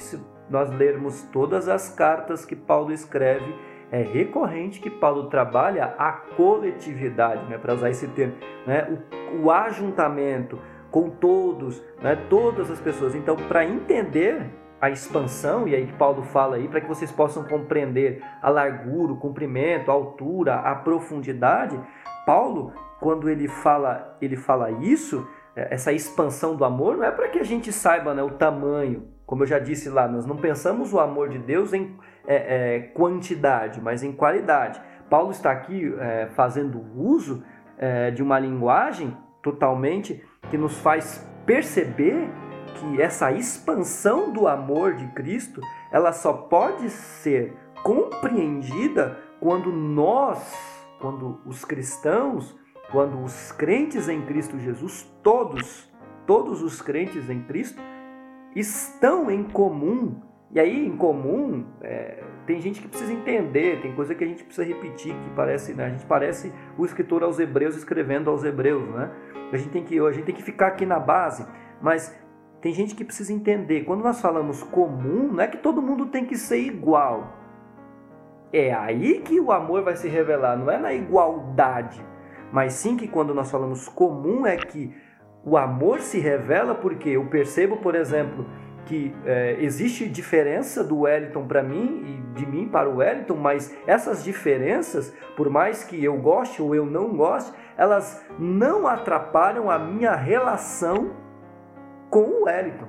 [0.51, 3.55] nós lermos todas as cartas que Paulo escreve
[3.91, 8.35] é recorrente que Paulo trabalha a coletividade, né, para usar esse termo,
[8.67, 8.87] né,
[9.33, 10.59] o, o ajuntamento
[10.91, 13.15] com todos, né, todas as pessoas.
[13.15, 17.45] Então, para entender a expansão, e aí que Paulo fala aí, para que vocês possam
[17.45, 21.79] compreender a largura, o comprimento, a altura, a profundidade,
[22.25, 25.27] Paulo, quando ele fala, ele fala isso,
[25.57, 29.09] é, essa expansão do amor, não é para que a gente saiba né, o tamanho,
[29.29, 31.95] como eu já disse lá, nós não pensamos o amor de Deus em
[32.27, 34.81] é, é, quantidade, mas em qualidade.
[35.11, 37.45] Paulo está aqui é, fazendo uso
[37.77, 42.27] é, de uma linguagem totalmente que nos faz perceber
[42.77, 45.61] que essa expansão do amor de Cristo
[45.93, 52.59] ela só pode ser compreendida quando nós, quando os cristãos,
[52.91, 55.87] quando os crentes em Cristo Jesus, todos,
[56.27, 57.79] todos os crentes em Cristo,
[58.59, 64.15] estão em comum E aí, em comum, é, tem gente que precisa entender, tem coisa
[64.15, 65.85] que a gente precisa repetir, que parece, né?
[65.85, 69.11] A gente parece o escritor aos hebreus escrevendo aos hebreus, né?
[69.53, 71.47] A gente tem que, a gente tem que ficar aqui na base,
[71.83, 72.19] mas
[72.63, 73.85] tem gente que precisa entender.
[73.85, 77.37] Quando nós falamos comum, não é que todo mundo tem que ser igual.
[78.51, 82.03] É aí que o amor vai se revelar, não é na igualdade,
[82.51, 84.95] mas sim que quando nós falamos comum é que
[85.45, 88.47] o amor se revela porque eu percebo, por exemplo,
[88.89, 93.77] que é, existe diferença do Wellington para mim e de mim para o Wellington, mas
[93.87, 99.79] essas diferenças, por mais que eu goste ou eu não goste, elas não atrapalham a
[99.79, 101.13] minha relação
[102.11, 102.89] com o Wellington.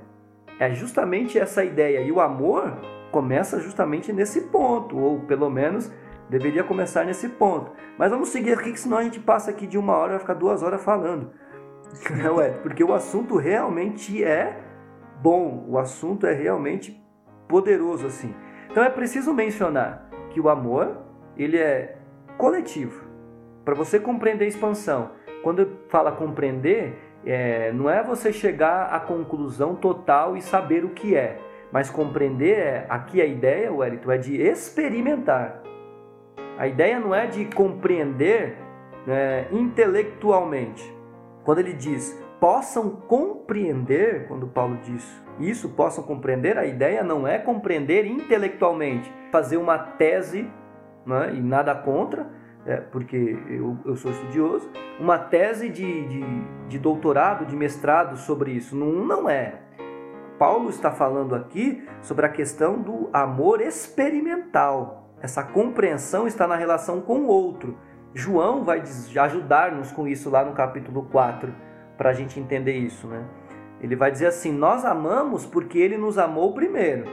[0.60, 2.02] É justamente essa ideia.
[2.02, 2.78] E o amor
[3.12, 5.92] começa justamente nesse ponto, ou pelo menos
[6.30, 7.72] deveria começar nesse ponto.
[7.98, 10.20] Mas vamos seguir aqui, que senão a gente passa aqui de uma hora e vai
[10.20, 11.32] ficar duas horas falando.
[12.24, 12.50] Não é?
[12.50, 14.58] Porque o assunto realmente é
[15.22, 17.02] bom, o assunto é realmente
[17.48, 18.34] poderoso assim.
[18.70, 20.98] Então é preciso mencionar que o amor
[21.36, 21.98] ele é
[22.38, 23.08] coletivo.
[23.66, 25.12] Para você compreender a expansão,
[25.44, 31.16] quando fala compreender, é, não é você chegar à conclusão total e saber o que
[31.16, 31.38] é,
[31.72, 35.62] mas compreender é aqui a ideia, Wellington, é de experimentar.
[36.58, 38.58] A ideia não é de compreender
[39.06, 40.99] né, intelectualmente.
[41.50, 45.04] Quando ele diz possam compreender, quando Paulo diz
[45.40, 50.48] isso, possam compreender, a ideia não é compreender intelectualmente, fazer uma tese,
[51.04, 52.30] né, e nada contra,
[52.68, 54.70] é, porque eu, eu, sou estudioso,
[55.00, 56.24] uma tese de, de,
[56.68, 58.76] de, doutorado, de mestrado sobre isso.
[58.76, 59.56] Não, não é.
[60.38, 65.16] Paulo está falando aqui sobre a questão do amor experimental.
[65.20, 67.76] Essa compreensão está na relação com o outro.
[68.14, 68.82] João vai
[69.22, 71.54] ajudar-nos com isso lá no capítulo 4
[71.98, 73.24] para a gente entender isso, né?
[73.82, 77.06] Ele vai dizer assim: Nós amamos porque Ele nos amou primeiro.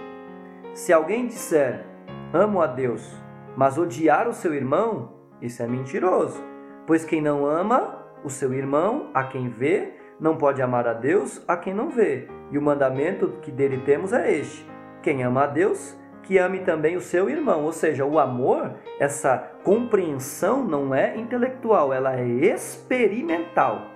[0.75, 1.85] Se alguém disser
[2.33, 3.15] amo a Deus,
[3.57, 6.43] mas odiar o seu irmão, isso é mentiroso.
[6.87, 11.43] Pois quem não ama o seu irmão, a quem vê, não pode amar a Deus
[11.47, 12.29] a quem não vê.
[12.51, 14.67] E o mandamento que dele temos é este:
[15.03, 17.65] quem ama a Deus, que ame também o seu irmão.
[17.65, 23.91] Ou seja, o amor, essa compreensão não é intelectual, ela é experimental.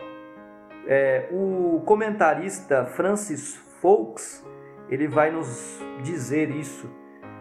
[0.86, 4.44] É, o comentarista Francis Fawkes
[4.88, 6.90] ele vai nos dizer isso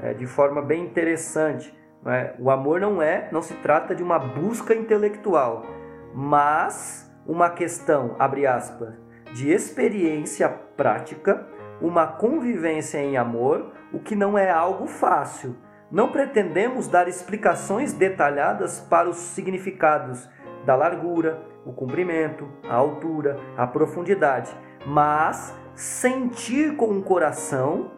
[0.01, 1.73] é, de forma bem interessante.
[2.05, 2.33] É?
[2.39, 5.65] O amor não é, não se trata de uma busca intelectual,
[6.13, 8.93] mas uma questão, abre aspas,
[9.33, 11.45] de experiência prática,
[11.82, 15.55] uma convivência em amor, o que não é algo fácil.
[15.91, 20.30] Não pretendemos dar explicações detalhadas para os significados
[20.65, 24.51] da largura, o comprimento, a altura, a profundidade,
[24.86, 27.91] mas sentir com o coração,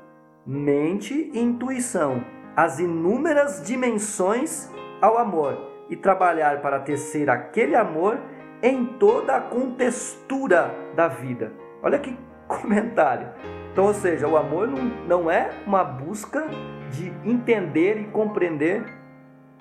[0.45, 2.23] mente e intuição
[2.55, 4.69] as inúmeras dimensões
[5.01, 5.57] ao amor
[5.89, 8.19] e trabalhar para tecer aquele amor
[8.61, 11.51] em toda a contextura da vida.
[11.81, 12.17] Olha que
[12.47, 13.29] comentário.
[13.71, 16.45] Então, ou seja, o amor não, não é uma busca
[16.91, 18.83] de entender e compreender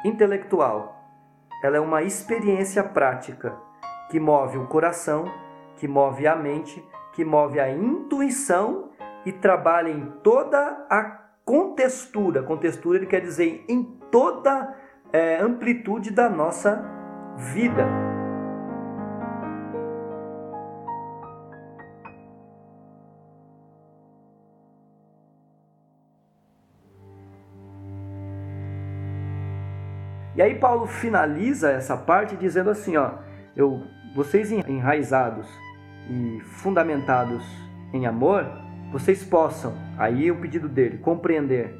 [0.05, 1.01] intelectual.
[1.63, 3.57] Ela é uma experiência prática
[4.11, 5.25] que move o coração,
[5.77, 8.91] que move a mente, que move a intuição
[9.25, 11.05] e trabalha em toda a
[11.45, 12.43] contextura.
[12.43, 14.77] Contextura ele quer dizer em toda
[15.13, 16.85] é, amplitude da nossa
[17.37, 18.10] vida.
[30.41, 33.11] E aí Paulo finaliza essa parte dizendo assim, ó,
[33.55, 33.83] eu
[34.17, 35.47] vocês enraizados
[36.09, 37.45] e fundamentados
[37.93, 38.47] em amor,
[38.91, 41.79] vocês possam, aí é o pedido dele, compreender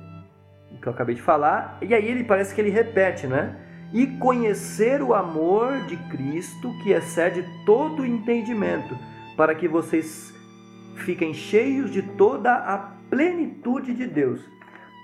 [0.73, 3.57] o que eu acabei de falar, e aí ele parece que ele repete, né?
[3.95, 8.95] E conhecer o amor de Cristo que excede todo entendimento,
[9.39, 10.35] para que vocês
[10.97, 12.77] fiquem cheios de toda a
[13.09, 14.47] plenitude de Deus.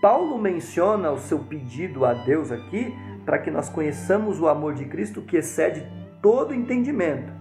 [0.00, 2.94] Paulo menciona o seu pedido a Deus aqui
[3.24, 5.86] para que nós conheçamos o amor de Cristo que excede
[6.22, 7.32] todo entendimento.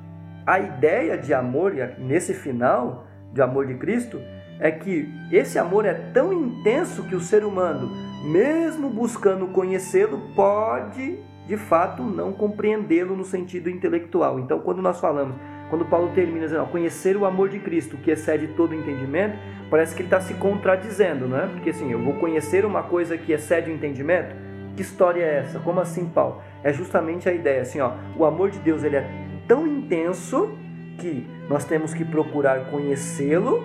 [0.45, 4.19] A ideia de amor, nesse final, de amor de Cristo,
[4.59, 7.89] é que esse amor é tão intenso que o ser humano,
[8.23, 14.39] mesmo buscando conhecê-lo, pode de fato não compreendê-lo no sentido intelectual.
[14.39, 15.35] Então, quando nós falamos,
[15.69, 19.37] quando Paulo termina dizendo conhecer o amor de Cristo, que excede todo entendimento,
[19.69, 21.47] parece que ele está se contradizendo, não é?
[21.47, 24.35] Porque assim, eu vou conhecer uma coisa que excede o entendimento.
[24.75, 25.59] Que história é essa?
[25.59, 26.41] Como assim, Paulo?
[26.63, 29.09] É justamente a ideia, assim, ó, o amor de Deus ele é
[29.47, 30.51] tão intenso
[30.97, 33.63] que nós temos que procurar conhecê-lo,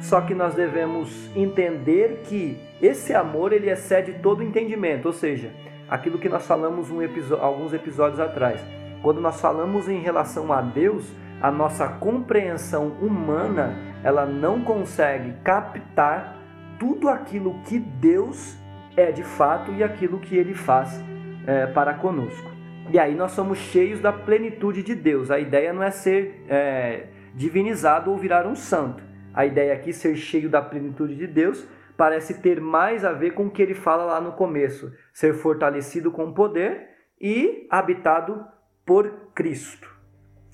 [0.00, 5.50] só que nós devemos entender que esse amor ele excede todo entendimento, ou seja,
[5.88, 7.00] aquilo que nós falamos um
[7.40, 8.60] alguns episódios atrás.
[9.02, 11.10] Quando nós falamos em relação a Deus,
[11.40, 16.36] a nossa compreensão humana ela não consegue captar
[16.78, 18.56] tudo aquilo que Deus
[18.96, 21.02] é de fato e aquilo que Ele faz
[21.46, 22.50] é, para conosco.
[22.92, 25.30] E aí nós somos cheios da plenitude de Deus.
[25.30, 29.02] A ideia não é ser é, divinizado ou virar um santo.
[29.32, 31.64] A ideia aqui, ser cheio da plenitude de Deus,
[31.96, 36.10] parece ter mais a ver com o que ele fala lá no começo: ser fortalecido
[36.10, 36.88] com poder
[37.20, 38.44] e habitado
[38.84, 39.88] por Cristo.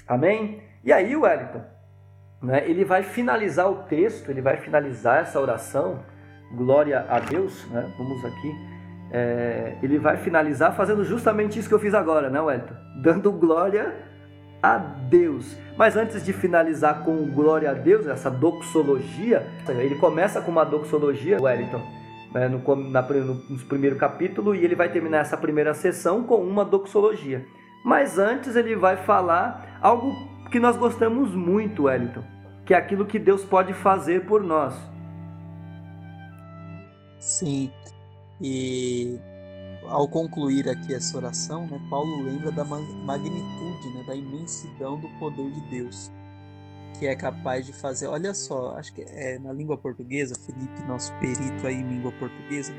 [0.07, 0.66] Amém?
[0.87, 1.63] E aí, Wellington,
[2.43, 6.03] né, ele vai finalizar o texto, ele vai finalizar essa oração,
[6.55, 7.93] glória a Deus, né?
[7.99, 8.77] vamos aqui
[9.11, 12.75] é, ele vai finalizar fazendo justamente isso que eu fiz agora, né, Wellington?
[13.03, 13.95] Dando glória
[14.63, 15.57] a Deus.
[15.77, 21.41] Mas antes de finalizar com glória a Deus, essa doxologia, ele começa com uma doxologia,
[21.41, 21.83] Wellington,
[22.35, 26.37] né, no, na, no, no primeiro capítulo, e ele vai terminar essa primeira sessão com
[26.37, 27.45] uma doxologia.
[27.85, 30.13] Mas antes ele vai falar algo
[30.51, 32.23] que nós gostamos muito, Wellington,
[32.65, 34.75] que é aquilo que Deus pode fazer por nós.
[37.19, 37.71] Sim,
[38.41, 39.19] e
[39.89, 45.51] ao concluir aqui essa oração, né, Paulo lembra da magnitude, né, da imensidão do poder
[45.51, 46.13] de Deus,
[46.99, 48.07] que é capaz de fazer.
[48.07, 52.73] Olha só, acho que é na língua portuguesa, Felipe, nosso perito aí em língua portuguesa,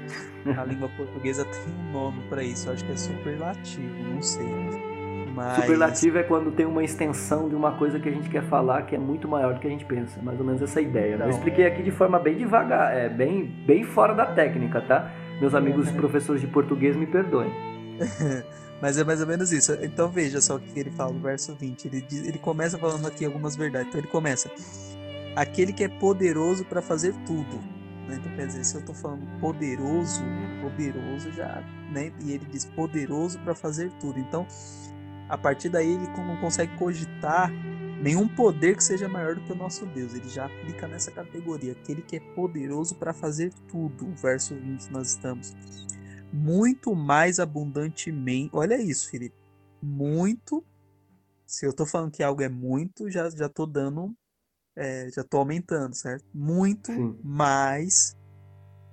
[0.46, 4.97] na língua portuguesa tem um nome para isso, acho que é superlativo, não sei.
[5.38, 5.58] Mas...
[5.58, 8.96] Superlativo é quando tem uma extensão de uma coisa que a gente quer falar que
[8.96, 10.20] é muito maior do que a gente pensa.
[10.20, 11.16] Mais ou menos essa ideia.
[11.16, 11.26] Né?
[11.26, 15.12] Eu expliquei aqui de forma bem devagar, é bem, bem fora da técnica, tá?
[15.40, 17.52] Meus amigos professores de português me perdoem.
[18.82, 19.78] Mas é mais ou menos isso.
[19.84, 21.86] Então veja só o que ele fala no verso 20.
[21.86, 23.90] Ele, ele começa falando aqui algumas verdades.
[23.90, 24.50] Então ele começa:
[25.36, 27.58] Aquele que é poderoso para fazer tudo.
[28.08, 28.18] Né?
[28.20, 30.24] Então quer dizer, se eu estou falando poderoso,
[30.64, 31.64] poderoso já.
[31.92, 32.12] Né?
[32.24, 34.18] E ele diz poderoso para fazer tudo.
[34.20, 34.48] Então
[35.30, 37.52] a partir daí ele não consegue cogitar
[38.02, 40.14] nenhum poder que seja maior do que o nosso Deus.
[40.14, 44.14] Ele já aplica nessa categoria, aquele que é poderoso para fazer tudo.
[44.16, 45.56] Verso 20 nós estamos.
[46.32, 48.50] Muito mais abundantemente.
[48.54, 49.36] Olha isso, Felipe.
[49.82, 50.64] Muito.
[51.46, 54.16] Se eu estou falando que algo é muito, já já tô dando
[54.78, 56.24] é, já tô aumentando, certo?
[56.32, 57.18] Muito Sim.
[57.24, 58.16] mais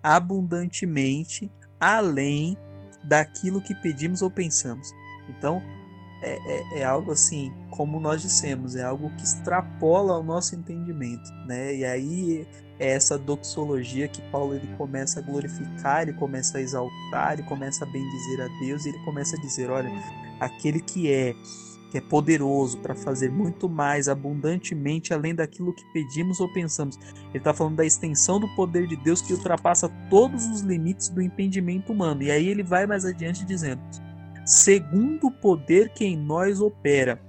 [0.02, 2.56] abundantemente além
[3.04, 4.90] daquilo que pedimos ou pensamos.
[5.28, 5.62] Então,
[6.24, 11.30] é, é, é, algo assim, como nós dissemos, é algo que extrapola o nosso entendimento,
[11.46, 11.74] né?
[11.74, 12.46] E aí
[12.78, 17.84] é essa doxologia que Paulo ele começa a glorificar, ele começa a exaltar, ele começa
[17.84, 19.90] a bendizer a Deus, e ele começa a dizer, olha,
[20.40, 21.34] aquele que é
[21.90, 26.98] que é poderoso para fazer muito mais abundantemente além daquilo que pedimos ou pensamos.
[27.28, 31.22] Ele está falando da extensão do poder de Deus que ultrapassa todos os limites do
[31.22, 32.20] entendimento humano.
[32.24, 33.80] E aí ele vai mais adiante dizendo:
[34.44, 37.20] segundo o poder que em nós opera.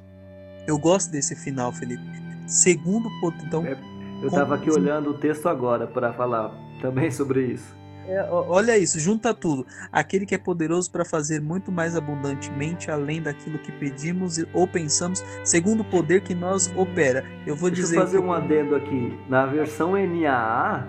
[0.67, 2.03] Eu gosto desse final, Felipe.
[2.47, 3.45] Segundo o poder.
[3.45, 3.77] Então, é,
[4.21, 6.51] eu estava aqui olhando o texto agora para falar
[6.81, 7.75] também sobre isso.
[8.07, 9.65] É, olha isso, junta tudo.
[9.91, 15.23] Aquele que é poderoso para fazer muito mais abundantemente, além daquilo que pedimos ou pensamos,
[15.43, 17.25] segundo o poder que nós opera.
[17.47, 17.97] Eu vou Deixa dizer.
[17.97, 18.23] Eu fazer que...
[18.23, 19.19] um adendo aqui.
[19.27, 20.87] Na versão NAA,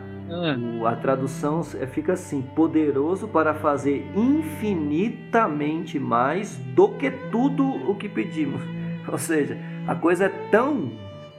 [0.87, 8.09] A tradução é, fica assim: poderoso para fazer infinitamente mais do que tudo o que
[8.09, 8.63] pedimos.
[9.09, 9.57] Ou seja,
[9.87, 10.91] a coisa é tão.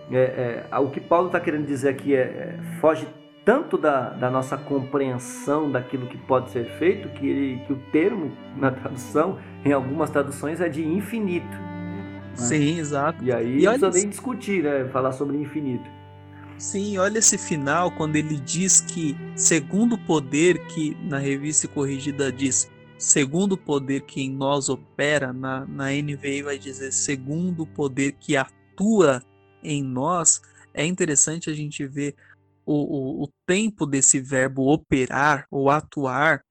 [0.09, 3.05] É, é, o que Paulo está querendo dizer aqui é, é, foge
[3.43, 8.31] tanto da, da, nossa compreensão daquilo que pode ser feito que, ele, que o termo
[8.57, 11.47] na tradução, em algumas traduções, é de infinito.
[11.47, 12.21] Né?
[12.35, 13.23] Sim, exato.
[13.23, 14.85] E aí e não precisa nem discutir, né?
[14.91, 15.96] Falar sobre infinito.
[16.57, 22.31] Sim, olha esse final quando ele diz que, segundo o poder que na revista corrigida
[22.31, 27.67] diz, segundo o poder que em nós opera, na, na NVI vai dizer segundo o
[27.67, 29.21] poder que atua
[29.63, 30.41] em nós.
[30.73, 32.15] É interessante a gente ver
[32.65, 36.43] o, o, o tempo desse verbo operar ou atuar,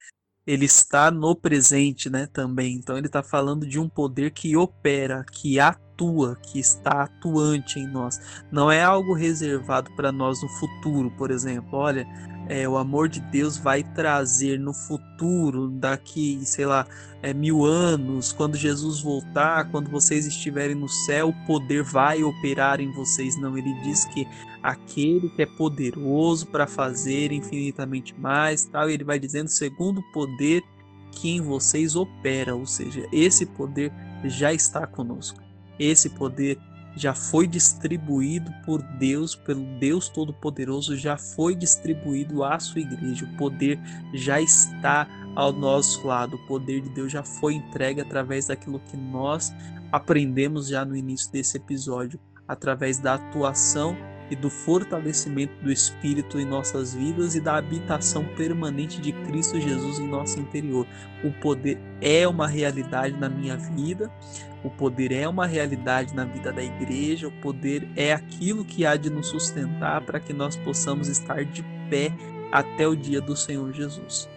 [0.45, 2.75] ele está no presente, né, também.
[2.75, 7.79] Então ele está falando de um poder que opera, que atua atua, que está atuante
[7.79, 8.19] em nós.
[8.51, 11.77] Não é algo reservado para nós no futuro, por exemplo.
[11.77, 12.07] Olha,
[12.47, 16.85] é, o amor de Deus vai trazer no futuro, daqui, sei lá,
[17.21, 22.79] é, mil anos, quando Jesus voltar, quando vocês estiverem no céu, o poder vai operar
[22.79, 23.35] em vocês.
[23.39, 24.27] Não, ele diz que
[24.61, 30.63] aquele que é poderoso para fazer infinitamente mais, tal, ele vai dizendo segundo o poder
[31.11, 33.91] que em vocês opera, ou seja, esse poder
[34.25, 35.46] já está conosco.
[35.79, 36.57] Esse poder
[36.95, 43.25] já foi distribuído por Deus, pelo Deus Todo-Poderoso, já foi distribuído à sua igreja.
[43.25, 43.79] O poder
[44.13, 46.35] já está ao nosso lado.
[46.35, 49.53] O poder de Deus já foi entregue através daquilo que nós
[49.91, 53.95] aprendemos já no início desse episódio, através da atuação
[54.29, 59.99] e do fortalecimento do Espírito em nossas vidas e da habitação permanente de Cristo Jesus
[59.99, 60.85] em nosso interior.
[61.23, 64.11] O poder é uma realidade na minha vida,
[64.67, 68.95] o poder é uma realidade na vida da igreja, o poder é aquilo que há
[68.95, 72.11] de nos sustentar para que nós possamos estar de pé
[72.51, 74.29] até o dia do Senhor Jesus.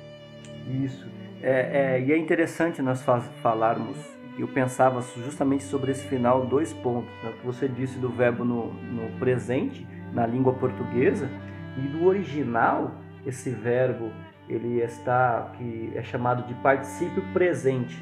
[0.85, 1.07] Isso.
[1.43, 3.05] É, é, e é interessante nós
[3.43, 3.97] falarmos
[4.39, 7.11] eu pensava justamente sobre esse final dois pontos.
[7.23, 7.33] Né?
[7.39, 11.29] que você disse do verbo no, no presente, na língua portuguesa,
[11.77, 12.95] e do original,
[13.27, 14.11] esse verbo
[14.49, 17.97] ele está que é chamado de particípio presente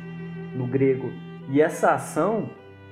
[0.54, 1.10] no grego.
[1.48, 2.50] E essa ação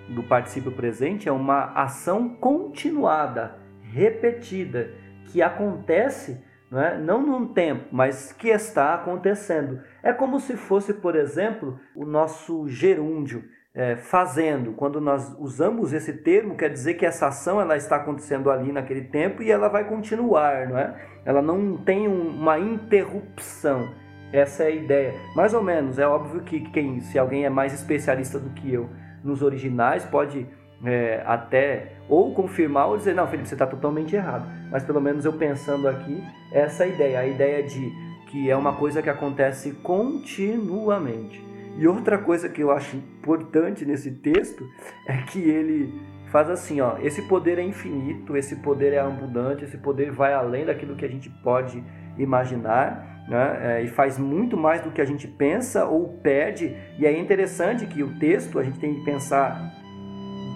[0.08, 4.90] do particípio presente é uma ação continuada, repetida,
[5.26, 6.98] que acontece não, é?
[6.98, 9.80] não num tempo, mas que está acontecendo.
[10.02, 13.44] É como se fosse, por exemplo, o nosso gerúndio.
[13.78, 18.50] É, fazendo, quando nós usamos esse termo, quer dizer que essa ação ela está acontecendo
[18.50, 20.96] ali naquele tempo e ela vai continuar, não é?
[21.26, 23.92] Ela não tem um, uma interrupção.
[24.32, 25.14] Essa é a ideia.
[25.34, 28.88] Mais ou menos, é óbvio que quem, se alguém é mais especialista do que eu
[29.22, 30.46] nos originais, pode
[30.84, 34.46] é, até ou confirmar ou dizer, não, Felipe, você está totalmente errado.
[34.70, 36.22] Mas pelo menos eu pensando aqui,
[36.52, 37.92] essa é a ideia, a ideia de
[38.26, 41.44] que é uma coisa que acontece continuamente.
[41.78, 44.66] E outra coisa que eu acho importante nesse texto
[45.06, 45.92] é que ele
[46.26, 50.64] faz assim, ó, esse poder é infinito, esse poder é abundante, esse poder vai além
[50.64, 51.82] daquilo que a gente pode
[52.18, 53.58] imaginar, né?
[53.60, 56.76] É, e faz muito mais do que a gente pensa ou pede.
[56.98, 59.72] E é interessante que o texto a gente tem que pensar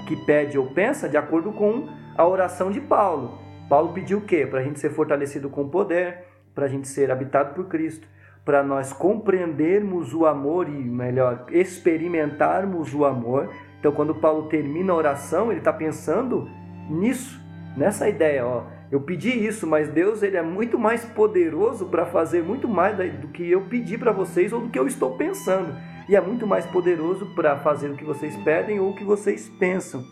[0.07, 3.39] que pede ou pensa de acordo com a oração de Paulo.
[3.69, 4.47] Paulo pediu o quê?
[4.47, 8.09] Para a gente ser fortalecido com poder, para a gente ser habitado por Cristo,
[8.45, 13.49] para nós compreendermos o amor e, melhor, experimentarmos o amor.
[13.79, 16.49] Então, quando Paulo termina a oração, ele está pensando
[16.89, 17.41] nisso,
[17.77, 18.45] nessa ideia.
[18.45, 22.97] Ó, eu pedi isso, mas Deus ele é muito mais poderoso para fazer muito mais
[23.21, 25.73] do que eu pedi para vocês ou do que eu estou pensando
[26.11, 29.49] e é muito mais poderoso para fazer o que vocês pedem ou o que vocês
[29.61, 30.03] pensam.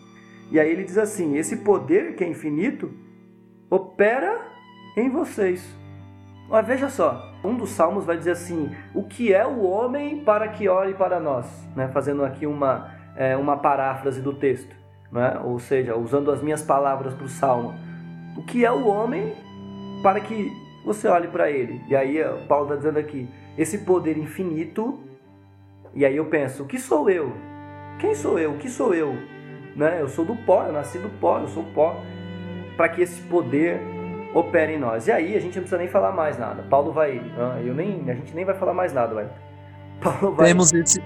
[0.49, 2.93] E aí ele diz assim: esse poder que é infinito
[3.69, 4.41] opera
[4.97, 5.77] em vocês.
[6.49, 10.47] Mas veja só, um dos salmos vai dizer assim: o que é o homem para
[10.47, 11.47] que olhe para nós?
[11.75, 11.89] Né?
[11.89, 14.75] Fazendo aqui uma, é, uma paráfrase do texto,
[15.11, 15.41] né?
[15.43, 17.75] ou seja, usando as minhas palavras para o salmo.
[18.39, 19.35] O que é o homem
[20.03, 20.53] para que
[20.85, 21.83] você olhe para ele?
[21.89, 22.19] E aí
[22.49, 23.29] Paulo está dizendo aqui:
[23.59, 25.01] esse poder infinito
[25.95, 27.33] e aí eu penso, o que sou eu?
[27.99, 28.53] Quem sou eu?
[28.53, 29.15] O que sou eu?
[29.75, 30.01] Né?
[30.01, 31.97] Eu sou do pó, eu nasci do pó, eu sou pó.
[32.77, 33.81] Para que esse poder
[34.33, 35.09] opere em nós.
[35.09, 36.63] E aí a gente não precisa nem falar mais nada.
[36.63, 39.29] Paulo vai, ah, eu nem, a gente nem vai falar mais nada, vai.
[40.01, 40.49] Paulo vai.
[40.49, 41.01] Temos esse,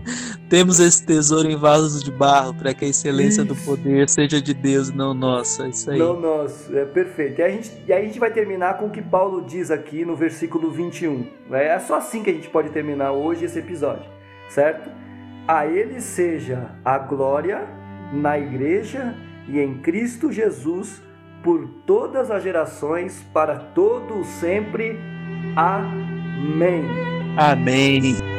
[0.48, 3.54] temos esse tesouro em vasos de barro para que a excelência isso.
[3.54, 5.68] do poder seja de Deus, não nossa.
[5.68, 5.98] Isso aí.
[5.98, 7.40] Não nosso, é perfeito.
[7.40, 10.04] E, a gente, e aí a gente vai terminar com o que Paulo diz aqui
[10.04, 11.26] no versículo 21.
[11.52, 14.18] É só assim que a gente pode terminar hoje esse episódio
[14.48, 14.90] certo?
[15.46, 17.66] A Ele seja a glória
[18.12, 19.14] na Igreja
[19.46, 21.02] e em Cristo Jesus
[21.42, 24.98] por todas as gerações, para todos sempre.
[25.56, 26.84] Amém.
[27.36, 28.37] Amém.